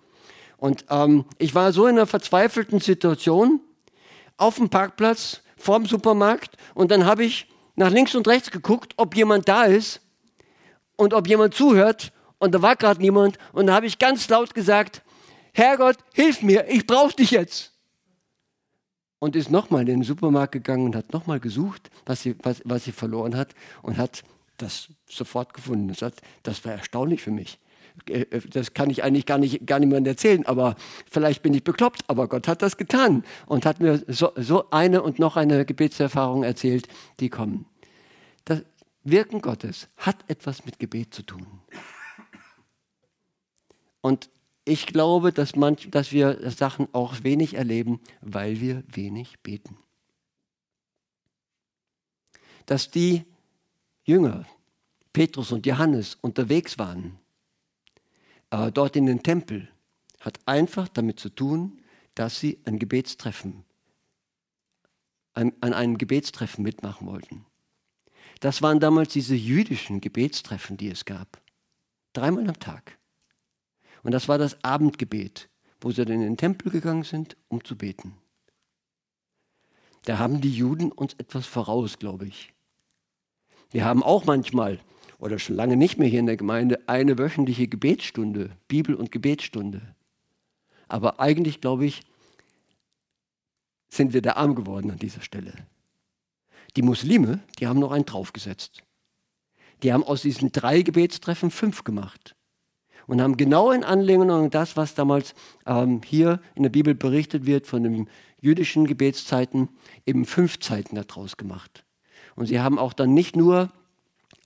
Und 0.58 0.86
ähm, 0.89 1.26
ich 1.38 1.54
war 1.54 1.74
so 1.74 1.86
in 1.86 1.98
einer 1.98 2.08
verzweifelten 2.08 2.80
Situation 2.80 3.60
auf 4.38 4.56
dem 4.56 4.70
Parkplatz 4.70 5.41
vorm 5.58 5.86
Supermarkt 5.86 6.58
und 6.74 6.91
dann 6.91 7.06
habe 7.06 7.26
ich 7.26 7.48
nach 7.76 7.91
links 7.91 8.15
und 8.15 8.28
rechts 8.28 8.52
geguckt, 8.52 8.94
ob 8.98 9.15
jemand 9.15 9.50
da 9.50 9.63
ist 9.63 10.02
und 10.97 11.13
ob 11.13 11.27
jemand 11.27 11.53
zuhört. 11.53 12.12
Und 12.38 12.53
da 12.53 12.62
war 12.62 12.75
gerade 12.75 13.01
niemand. 13.01 13.38
Und 13.53 13.67
da 13.67 13.73
habe 13.73 13.86
ich 13.86 13.99
ganz 13.99 14.27
laut 14.29 14.53
gesagt, 14.53 15.01
Herrgott, 15.53 15.97
hilf 16.13 16.41
mir, 16.41 16.67
ich 16.69 16.86
brauche 16.86 17.15
dich 17.15 17.31
jetzt. 17.31 17.71
Und 19.19 19.36
ist 19.36 19.49
nochmal 19.49 19.81
in 19.81 19.88
den 19.88 20.03
Supermarkt 20.03 20.51
gegangen 20.51 20.86
und 20.86 20.95
hat 20.95 21.13
nochmal 21.13 21.39
gesucht, 21.39 21.89
was 22.05 22.21
sie, 22.21 22.36
was, 22.43 22.62
was 22.65 22.84
sie 22.84 22.91
verloren 22.91 23.36
hat 23.36 23.55
und 23.81 23.97
hat 23.97 24.23
das 24.58 24.89
sofort 25.10 25.53
gefunden. 25.53 25.88
Das, 25.88 26.01
hat, 26.01 26.15
das 26.43 26.63
war 26.65 26.73
erstaunlich 26.73 27.21
für 27.21 27.31
mich. 27.31 27.58
Äh, 28.10 28.21
äh, 28.21 28.41
das 28.49 28.73
kann 28.73 28.89
ich 28.89 29.03
eigentlich 29.03 29.25
gar 29.25 29.38
nicht, 29.38 29.65
gar 29.65 29.79
niemandem 29.79 30.12
erzählen, 30.12 30.45
aber 30.45 30.75
vielleicht 31.10 31.41
bin 31.41 31.53
ich 31.53 31.63
bekloppt, 31.63 32.01
aber 32.08 32.27
Gott 32.27 32.47
hat 32.47 32.62
das 32.62 32.77
getan 32.77 33.23
und 33.45 33.65
hat 33.65 33.79
mir 33.79 34.03
so, 34.08 34.31
so 34.36 34.69
eine 34.71 35.01
und 35.01 35.19
noch 35.19 35.38
eine 35.38 35.65
Gebetserfahrung 35.65 36.43
erzählt, 36.43 36.88
die 37.19 37.29
kommen. 37.29 37.65
Das, 38.43 38.63
Wirken 39.06 39.39
Gottes 39.39 39.88
hat 39.98 40.28
etwas 40.28 40.65
mit 40.65 40.80
Gebet 40.80 41.13
zu 41.13 41.22
tun. 41.22 41.46
Und 44.02 44.32
ich 44.65 44.88
glaube, 44.88 45.32
dass, 45.32 45.56
manch, 45.56 45.89
dass 45.91 46.12
wir 46.12 46.50
Sachen 46.50 46.88
auch 46.91 47.24
wenig 47.24 47.54
erleben, 47.54 48.02
weil 48.22 48.60
wir 48.60 48.84
wenig 48.88 49.39
beten. 49.41 49.78
Dass 52.65 52.89
die 52.89 53.26
Jünger, 54.06 54.48
Petrus 55.13 55.52
und 55.52 55.68
Johannes, 55.68 56.18
unterwegs 56.22 56.80
waren, 56.80 57.20
äh, 58.50 58.72
dort 58.72 58.96
in 58.96 59.06
den 59.06 59.22
Tempel, 59.22 59.70
hat 60.20 60.39
einfach 60.48 60.88
damit 60.88 61.20
zu 61.20 61.30
tun, 61.30 61.80
dass 62.15 62.39
sie 62.39 62.60
ein 62.65 62.80
Gebetstreffen, 62.80 63.65
an 65.34 65.54
einem 65.62 66.00
Gebetstreffen 66.00 66.63
mitmachen 66.63 67.06
wollten. 67.06 67.46
Das 68.39 68.62
waren 68.62 68.80
damals 68.80 69.13
diese 69.13 69.36
jüdischen 69.36 70.02
Gebetstreffen, 70.02 70.78
die 70.78 70.89
es 70.89 71.06
gab. 71.06 71.41
Dreimal 72.13 72.48
am 72.48 72.60
Tag. 72.60 72.98
Und 74.04 74.12
das 74.12 74.28
war 74.28 74.38
das 74.38 74.63
Abendgebet, 74.63 75.50
wo 75.82 75.91
sie 75.91 76.06
dann 76.06 76.15
in 76.15 76.21
den 76.21 76.38
Tempel 76.38 76.71
gegangen 76.71 77.04
sind, 77.04 77.38
um 77.48 77.63
zu 77.63 77.78
beten. 77.78 78.15
Da 80.06 80.19
haben 80.19 80.41
die 80.41 80.56
Juden 80.56 80.91
uns 80.91 81.13
etwas 81.15 81.48
voraus, 81.48 81.98
glaube 81.98 82.28
ich. 82.28 82.54
Wir 83.71 83.86
haben 83.86 84.04
auch 84.04 84.26
manchmal 84.26 84.80
oder 85.17 85.39
schon 85.39 85.56
lange 85.56 85.76
nicht 85.76 85.98
mehr 85.98 86.08
hier 86.08 86.19
in 86.19 86.28
der 86.28 86.38
Gemeinde 86.38 86.88
eine 86.88 87.17
wöchentliche 87.17 87.67
Gebetsstunde, 87.67 88.52
Bibel- 88.67 88.95
und 88.95 89.12
Gebetsstunde. 89.12 89.95
Aber 90.88 91.19
eigentlich, 91.19 91.62
glaube 91.62 91.86
ich, 91.86 92.02
sind 93.89 94.13
wir 94.13 94.21
da 94.21 94.34
arm 94.34 94.56
geworden 94.56 94.91
an 94.91 95.00
dieser 95.00 95.21
Stelle. 95.21 95.54
Die 96.75 96.81
Muslime, 96.81 97.39
die 97.59 97.67
haben 97.67 97.79
noch 97.79 97.91
einen 97.91 98.05
draufgesetzt. 98.05 98.83
Die 99.83 99.93
haben 99.93 100.03
aus 100.03 100.21
diesen 100.21 100.51
drei 100.51 100.81
Gebetstreffen 100.81 101.51
fünf 101.51 101.83
gemacht 101.83 102.35
und 103.07 103.21
haben 103.21 103.38
genau 103.38 103.71
in 103.71 103.83
Anlehnung 103.83 104.31
an 104.31 104.49
das, 104.49 104.77
was 104.77 104.95
damals 104.95 105.35
ähm, 105.65 106.01
hier 106.03 106.39
in 106.55 106.63
der 106.63 106.69
Bibel 106.69 106.95
berichtet 106.95 107.45
wird 107.45 107.67
von 107.67 107.83
den 107.83 108.09
jüdischen 108.41 108.88
Gebetszeiten, 108.88 109.69
eben 110.05 110.25
fünf 110.25 110.59
Zeiten 110.59 110.95
daraus 110.95 111.38
gemacht. 111.38 111.83
Und 112.35 112.47
sie 112.47 112.59
haben 112.59 112.79
auch 112.79 112.93
dann 112.93 113.13
nicht 113.13 113.35
nur, 113.35 113.69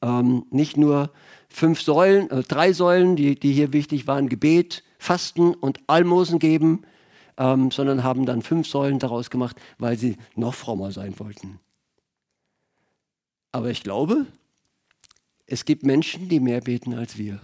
ähm, 0.01 0.45
nicht 0.51 0.77
nur 0.77 1.11
fünf 1.49 1.81
Säulen, 1.81 2.29
äh, 2.29 2.43
drei 2.43 2.73
Säulen, 2.73 3.15
die, 3.15 3.35
die 3.39 3.53
hier 3.53 3.73
wichtig 3.73 4.07
waren, 4.07 4.29
Gebet, 4.29 4.83
Fasten 4.97 5.53
und 5.53 5.79
Almosen 5.87 6.39
geben, 6.39 6.83
ähm, 7.37 7.71
sondern 7.71 8.03
haben 8.03 8.25
dann 8.25 8.41
fünf 8.41 8.67
Säulen 8.67 8.99
daraus 8.99 9.29
gemacht, 9.29 9.59
weil 9.77 9.97
sie 9.97 10.17
noch 10.35 10.53
frommer 10.53 10.91
sein 10.91 11.17
wollten. 11.19 11.59
Aber 13.51 13.69
ich 13.69 13.83
glaube, 13.83 14.27
es 15.45 15.65
gibt 15.65 15.83
Menschen, 15.83 16.29
die 16.29 16.39
mehr 16.39 16.62
beten 16.62 16.93
als 16.93 17.17
wir. 17.17 17.39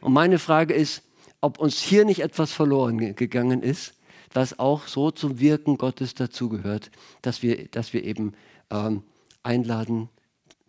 Und 0.00 0.12
meine 0.12 0.38
Frage 0.38 0.74
ist, 0.74 1.02
ob 1.40 1.58
uns 1.58 1.80
hier 1.80 2.04
nicht 2.04 2.20
etwas 2.20 2.52
verloren 2.52 3.14
gegangen 3.14 3.62
ist, 3.62 3.94
was 4.32 4.58
auch 4.58 4.86
so 4.86 5.10
zum 5.10 5.40
Wirken 5.40 5.78
Gottes 5.78 6.14
dazugehört, 6.14 6.90
dass 7.22 7.42
wir, 7.42 7.68
dass 7.68 7.92
wir 7.92 8.04
eben 8.04 8.34
ähm, 8.70 9.02
einladen 9.42 10.08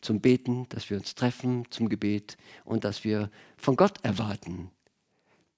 zum 0.01 0.21
Beten, 0.21 0.67
dass 0.69 0.89
wir 0.89 0.97
uns 0.97 1.15
treffen 1.15 1.65
zum 1.71 1.89
Gebet 1.89 2.37
und 2.63 2.83
dass 2.83 3.03
wir 3.03 3.29
von 3.57 3.75
Gott 3.75 4.03
erwarten, 4.03 4.69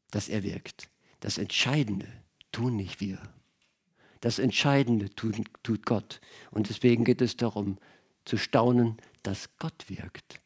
dass 0.09 0.29
er 0.29 0.43
wirkt. 0.43 0.89
Das 1.19 1.37
Entscheidende 1.37 2.07
tun 2.51 2.75
nicht 2.75 2.99
wir. 3.01 3.19
Das 4.21 4.39
Entscheidende 4.39 5.09
tut, 5.13 5.35
tut 5.63 5.85
Gott. 5.85 6.21
Und 6.51 6.69
deswegen 6.69 7.03
geht 7.03 7.21
es 7.21 7.37
darum, 7.37 7.77
zu 8.25 8.37
staunen, 8.37 8.97
dass 9.23 9.49
Gott 9.57 9.85
wirkt. 9.87 10.41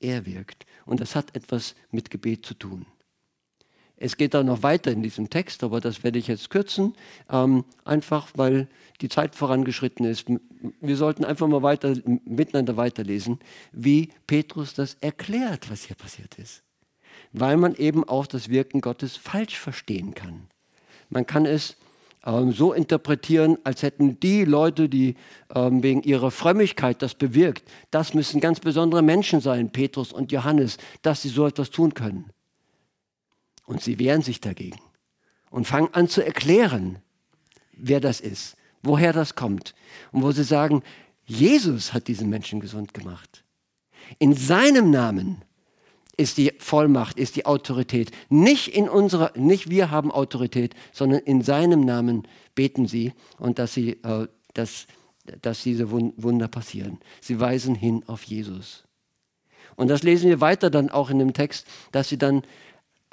Er 0.00 0.26
wirkt. 0.26 0.66
Und 0.86 1.00
das 1.00 1.16
hat 1.16 1.34
etwas 1.34 1.74
mit 1.90 2.10
Gebet 2.10 2.46
zu 2.46 2.54
tun. 2.54 2.86
Es 4.00 4.16
geht 4.16 4.34
da 4.34 4.44
noch 4.44 4.62
weiter 4.62 4.92
in 4.92 5.02
diesem 5.02 5.28
Text, 5.28 5.64
aber 5.64 5.80
das 5.80 6.04
werde 6.04 6.20
ich 6.20 6.28
jetzt 6.28 6.50
kürzen, 6.50 6.94
ähm, 7.28 7.64
einfach 7.84 8.28
weil 8.36 8.68
die 9.00 9.08
Zeit 9.08 9.34
vorangeschritten 9.34 10.06
ist. 10.06 10.26
Wir 10.80 10.96
sollten 10.96 11.24
einfach 11.24 11.48
mal 11.48 11.62
weiter, 11.62 11.96
miteinander 12.24 12.76
weiterlesen, 12.76 13.40
wie 13.72 14.10
Petrus 14.28 14.74
das 14.74 14.96
erklärt, 15.00 15.68
was 15.70 15.82
hier 15.82 15.96
passiert 15.96 16.38
ist. 16.38 16.62
Weil 17.32 17.56
man 17.56 17.74
eben 17.74 18.04
auch 18.04 18.26
das 18.26 18.48
Wirken 18.48 18.80
Gottes 18.80 19.16
falsch 19.16 19.58
verstehen 19.58 20.14
kann. 20.14 20.46
Man 21.10 21.26
kann 21.26 21.44
es 21.44 21.76
ähm, 22.28 22.52
so 22.52 22.72
interpretieren, 22.74 23.56
als 23.64 23.82
hätten 23.82 24.20
die 24.20 24.44
Leute, 24.44 24.88
die 24.88 25.14
ähm, 25.54 25.82
wegen 25.82 26.02
ihrer 26.02 26.30
Frömmigkeit 26.30 27.00
das 27.00 27.14
bewirkt, 27.14 27.68
das 27.90 28.12
müssen 28.12 28.40
ganz 28.40 28.60
besondere 28.60 29.02
Menschen 29.02 29.40
sein, 29.40 29.70
Petrus 29.70 30.12
und 30.12 30.30
Johannes, 30.30 30.76
dass 31.02 31.22
sie 31.22 31.30
so 31.30 31.46
etwas 31.46 31.70
tun 31.70 31.94
können. 31.94 32.30
Und 33.64 33.82
sie 33.82 33.98
wehren 33.98 34.22
sich 34.22 34.40
dagegen 34.40 34.80
und 35.50 35.66
fangen 35.66 35.92
an 35.94 36.08
zu 36.08 36.24
erklären, 36.24 36.98
wer 37.72 38.00
das 38.00 38.20
ist, 38.20 38.56
woher 38.82 39.12
das 39.12 39.34
kommt. 39.34 39.74
Und 40.12 40.22
wo 40.22 40.30
sie 40.30 40.44
sagen, 40.44 40.82
Jesus 41.24 41.92
hat 41.94 42.08
diesen 42.08 42.28
Menschen 42.28 42.60
gesund 42.60 42.92
gemacht. 42.94 43.44
In 44.18 44.34
seinem 44.34 44.90
Namen 44.90 45.42
ist 46.18 46.36
die 46.36 46.52
Vollmacht, 46.58 47.18
ist 47.18 47.36
die 47.36 47.46
Autorität. 47.46 48.10
Nicht 48.28 48.68
in 48.68 48.88
unserer, 48.88 49.32
nicht 49.36 49.70
wir 49.70 49.90
haben 49.90 50.10
Autorität, 50.10 50.74
sondern 50.92 51.20
in 51.20 51.42
seinem 51.42 51.80
Namen 51.80 52.28
beten 52.54 52.86
sie 52.86 53.14
und 53.38 53.58
dass 53.58 53.72
sie, 53.72 53.92
äh, 54.02 54.26
dass, 54.52 54.86
dass 55.40 55.62
diese 55.62 55.90
Wunder 55.90 56.48
passieren. 56.48 56.98
Sie 57.20 57.40
weisen 57.40 57.74
hin 57.74 58.02
auf 58.06 58.24
Jesus. 58.24 58.84
Und 59.76 59.88
das 59.88 60.02
lesen 60.02 60.28
wir 60.28 60.40
weiter 60.40 60.70
dann 60.70 60.90
auch 60.90 61.08
in 61.08 61.20
dem 61.20 61.32
Text, 61.32 61.66
dass 61.92 62.08
sie 62.08 62.18
dann 62.18 62.42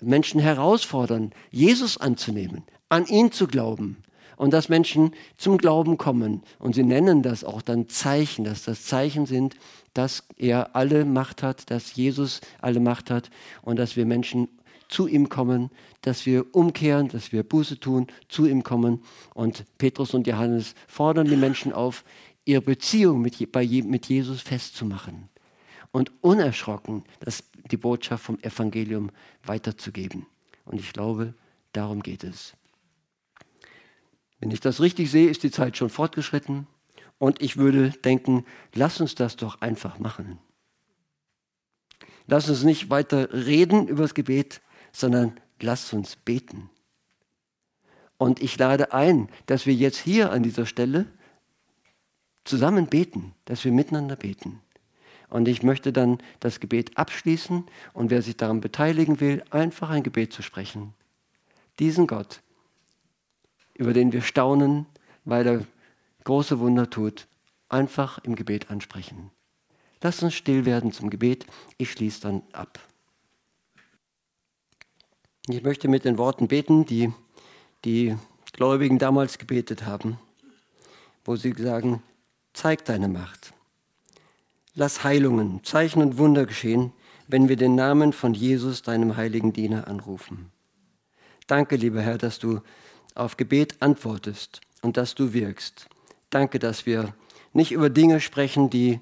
Menschen 0.02 0.42
herausfordern, 0.42 1.32
Jesus 1.52 1.98
anzunehmen, 1.98 2.64
an 2.90 3.06
ihn 3.06 3.32
zu 3.32 3.48
glauben 3.48 4.04
und 4.38 4.54
dass 4.54 4.70
Menschen 4.70 5.12
zum 5.38 5.58
Glauben 5.58 5.98
kommen. 5.98 6.44
Und 6.60 6.76
sie 6.76 6.84
nennen 6.84 7.24
das 7.24 7.44
auch 7.44 7.62
dann 7.62 7.88
Zeichen, 7.88 8.46
dass 8.46 8.64
das 8.64 8.86
Zeichen 8.86 9.26
sind, 9.26 9.56
dass 9.94 10.24
er 10.38 10.76
alle 10.76 11.06
Macht 11.06 11.44
hat, 11.44 11.70
dass 11.72 11.96
Jesus 11.96 12.42
alle 12.62 12.80
Macht 12.80 13.10
hat 13.10 13.30
und 13.62 13.78
dass 13.78 13.96
wir 13.96 14.06
Menschen 14.06 14.48
zu 14.88 15.08
ihm 15.08 15.30
kommen, 15.30 15.72
dass 16.02 16.26
wir 16.26 16.54
umkehren, 16.54 17.08
dass 17.08 17.32
wir 17.32 17.44
Buße 17.44 17.80
tun, 17.80 18.08
zu 18.30 18.46
ihm 18.46 18.64
kommen. 18.64 19.02
Und 19.34 19.66
Petrus 19.78 20.14
und 20.14 20.28
Johannes 20.28 20.76
fordern 20.88 21.28
die 21.28 21.38
Menschen 21.38 21.74
auf, 21.74 22.04
ihre 22.46 22.62
Beziehung 22.62 23.22
mit, 23.22 23.52
bei, 23.52 23.66
mit 23.66 24.06
Jesus 24.06 24.42
festzumachen 24.42 25.30
und 25.92 26.12
unerschrocken 26.22 27.04
das, 27.20 27.44
die 27.72 27.78
Botschaft 27.78 28.24
vom 28.24 28.38
Evangelium 28.40 29.10
weiterzugeben. 29.44 30.28
Und 30.66 30.80
ich 30.80 30.94
glaube, 30.94 31.34
darum 31.74 32.04
geht 32.04 32.24
es. 32.24 32.54
Wenn 34.40 34.52
ich 34.52 34.60
das 34.60 34.82
richtig 34.82 35.10
sehe, 35.10 35.30
ist 35.30 35.44
die 35.44 35.52
Zeit 35.52 35.78
schon 35.78 35.90
fortgeschritten. 35.90 36.68
Und 37.18 37.42
ich 37.42 37.58
würde 37.58 37.90
denken, 37.90 38.46
lass 38.74 39.00
uns 39.00 39.16
das 39.16 39.38
doch 39.38 39.62
einfach 39.62 40.00
machen. 40.00 40.40
Lass 42.28 42.50
uns 42.50 42.64
nicht 42.64 42.90
weiter 42.90 43.32
reden 43.32 43.88
über 43.88 44.02
das 44.04 44.14
Gebet, 44.14 44.62
sondern 44.92 45.40
lass 45.62 45.94
uns 45.94 46.16
beten. 46.16 46.70
Und 48.18 48.42
ich 48.42 48.58
lade 48.58 48.94
ein, 48.94 49.30
dass 49.46 49.66
wir 49.66 49.74
jetzt 49.74 49.98
hier 49.98 50.32
an 50.32 50.44
dieser 50.44 50.66
Stelle 50.66 51.06
zusammen 52.44 52.88
beten, 52.88 53.34
dass 53.46 53.64
wir 53.66 53.72
miteinander 53.72 54.16
beten. 54.16 54.62
Und 55.30 55.48
ich 55.48 55.64
möchte 55.64 55.92
dann 55.92 56.20
das 56.40 56.60
Gebet 56.60 56.98
abschließen 56.98 57.66
und 57.94 58.10
wer 58.10 58.22
sich 58.22 58.38
daran 58.38 58.62
beteiligen 58.62 59.20
will, 59.20 59.44
einfach 59.50 59.90
ein 59.90 60.04
Gebet 60.04 60.32
zu 60.32 60.42
sprechen. 60.42 60.94
Diesen 61.80 62.08
Gott, 62.08 62.42
über 63.76 63.94
den 63.94 64.12
wir 64.12 64.22
staunen, 64.22 64.86
weil 65.24 65.48
er 65.48 65.66
große 66.24 66.60
Wunder 66.60 66.90
tut, 66.90 67.28
einfach 67.70 68.20
im 68.24 68.36
Gebet 68.36 68.72
ansprechen. 68.72 69.32
Lasst 70.02 70.24
uns 70.24 70.34
still 70.34 70.66
werden 70.66 70.92
zum 70.92 71.10
Gebet. 71.10 71.46
Ich 71.78 71.92
schließe 71.92 72.22
dann 72.22 72.44
ab. 72.52 72.80
Ich 75.48 75.64
möchte 75.64 75.88
mit 75.88 76.06
den 76.06 76.18
Worten 76.18 76.48
beten, 76.48 76.86
die 76.86 77.12
die 77.84 78.16
Gläubigen 78.54 79.00
damals 79.00 79.38
gebetet 79.38 79.86
haben, 79.86 80.20
wo 81.24 81.36
sie 81.36 81.54
sagen, 81.54 82.02
zeig 82.54 82.86
deine 82.86 83.08
Macht. 83.08 83.54
Lass 84.74 85.04
Heilungen, 85.04 85.64
Zeichen 85.64 86.02
und 86.02 86.18
Wunder 86.18 86.46
geschehen, 86.46 86.92
wenn 87.28 87.50
wir 87.50 87.56
den 87.56 87.76
Namen 87.76 88.14
von 88.14 88.34
Jesus, 88.34 88.82
deinem 88.82 89.18
heiligen 89.18 89.54
Diener, 89.54 89.88
anrufen. 89.88 90.52
Danke, 91.48 91.76
lieber 91.76 92.02
Herr, 92.02 92.18
dass 92.18 92.40
du 92.40 92.62
auf 93.16 93.38
Gebet 93.38 93.82
antwortest 93.82 94.62
und 94.82 94.98
dass 94.98 95.16
du 95.16 95.34
wirkst. 95.34 95.88
Danke, 96.30 96.60
dass 96.60 96.86
wir 96.86 97.14
nicht 97.54 97.72
über 97.72 97.90
Dinge 97.90 98.20
sprechen, 98.20 98.70
die 98.70 99.00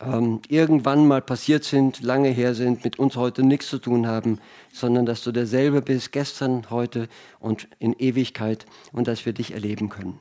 ähm, 0.00 0.40
irgendwann 0.48 1.06
mal 1.06 1.20
passiert 1.20 1.64
sind, 1.64 2.00
lange 2.02 2.30
her 2.30 2.54
sind, 2.54 2.84
mit 2.84 2.98
uns 2.98 3.16
heute 3.16 3.42
nichts 3.42 3.68
zu 3.68 3.78
tun 3.78 4.06
haben, 4.06 4.38
sondern 4.72 5.06
dass 5.06 5.22
du 5.22 5.32
derselbe 5.32 5.82
bist, 5.82 6.12
gestern, 6.12 6.70
heute 6.70 7.08
und 7.38 7.68
in 7.78 7.92
Ewigkeit 7.92 8.66
und 8.92 9.06
dass 9.06 9.26
wir 9.26 9.32
dich 9.32 9.52
erleben 9.52 9.90
können. 9.90 10.18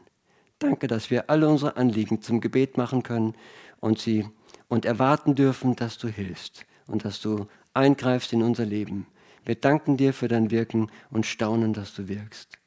Danke, 0.59 0.87
dass 0.87 1.09
wir 1.09 1.29
alle 1.29 1.47
unsere 1.47 1.77
Anliegen 1.77 2.21
zum 2.21 2.41
Gebet 2.41 2.77
machen 2.77 3.03
können 3.03 3.33
und 3.79 3.99
sie 3.99 4.27
und 4.67 4.85
erwarten 4.85 5.35
dürfen, 5.35 5.75
dass 5.77 5.97
du 5.97 6.09
hilfst 6.09 6.65
und 6.85 7.05
dass 7.05 7.21
du 7.21 7.47
eingreifst 7.73 8.33
in 8.33 8.43
unser 8.43 8.65
Leben. 8.65 9.07
Wir 9.45 9.55
danken 9.55 9.95
dir 9.95 10.13
für 10.13 10.27
dein 10.27 10.51
Wirken 10.51 10.91
und 11.09 11.25
staunen, 11.25 11.73
dass 11.73 11.93
du 11.95 12.09
wirkst. 12.09 12.58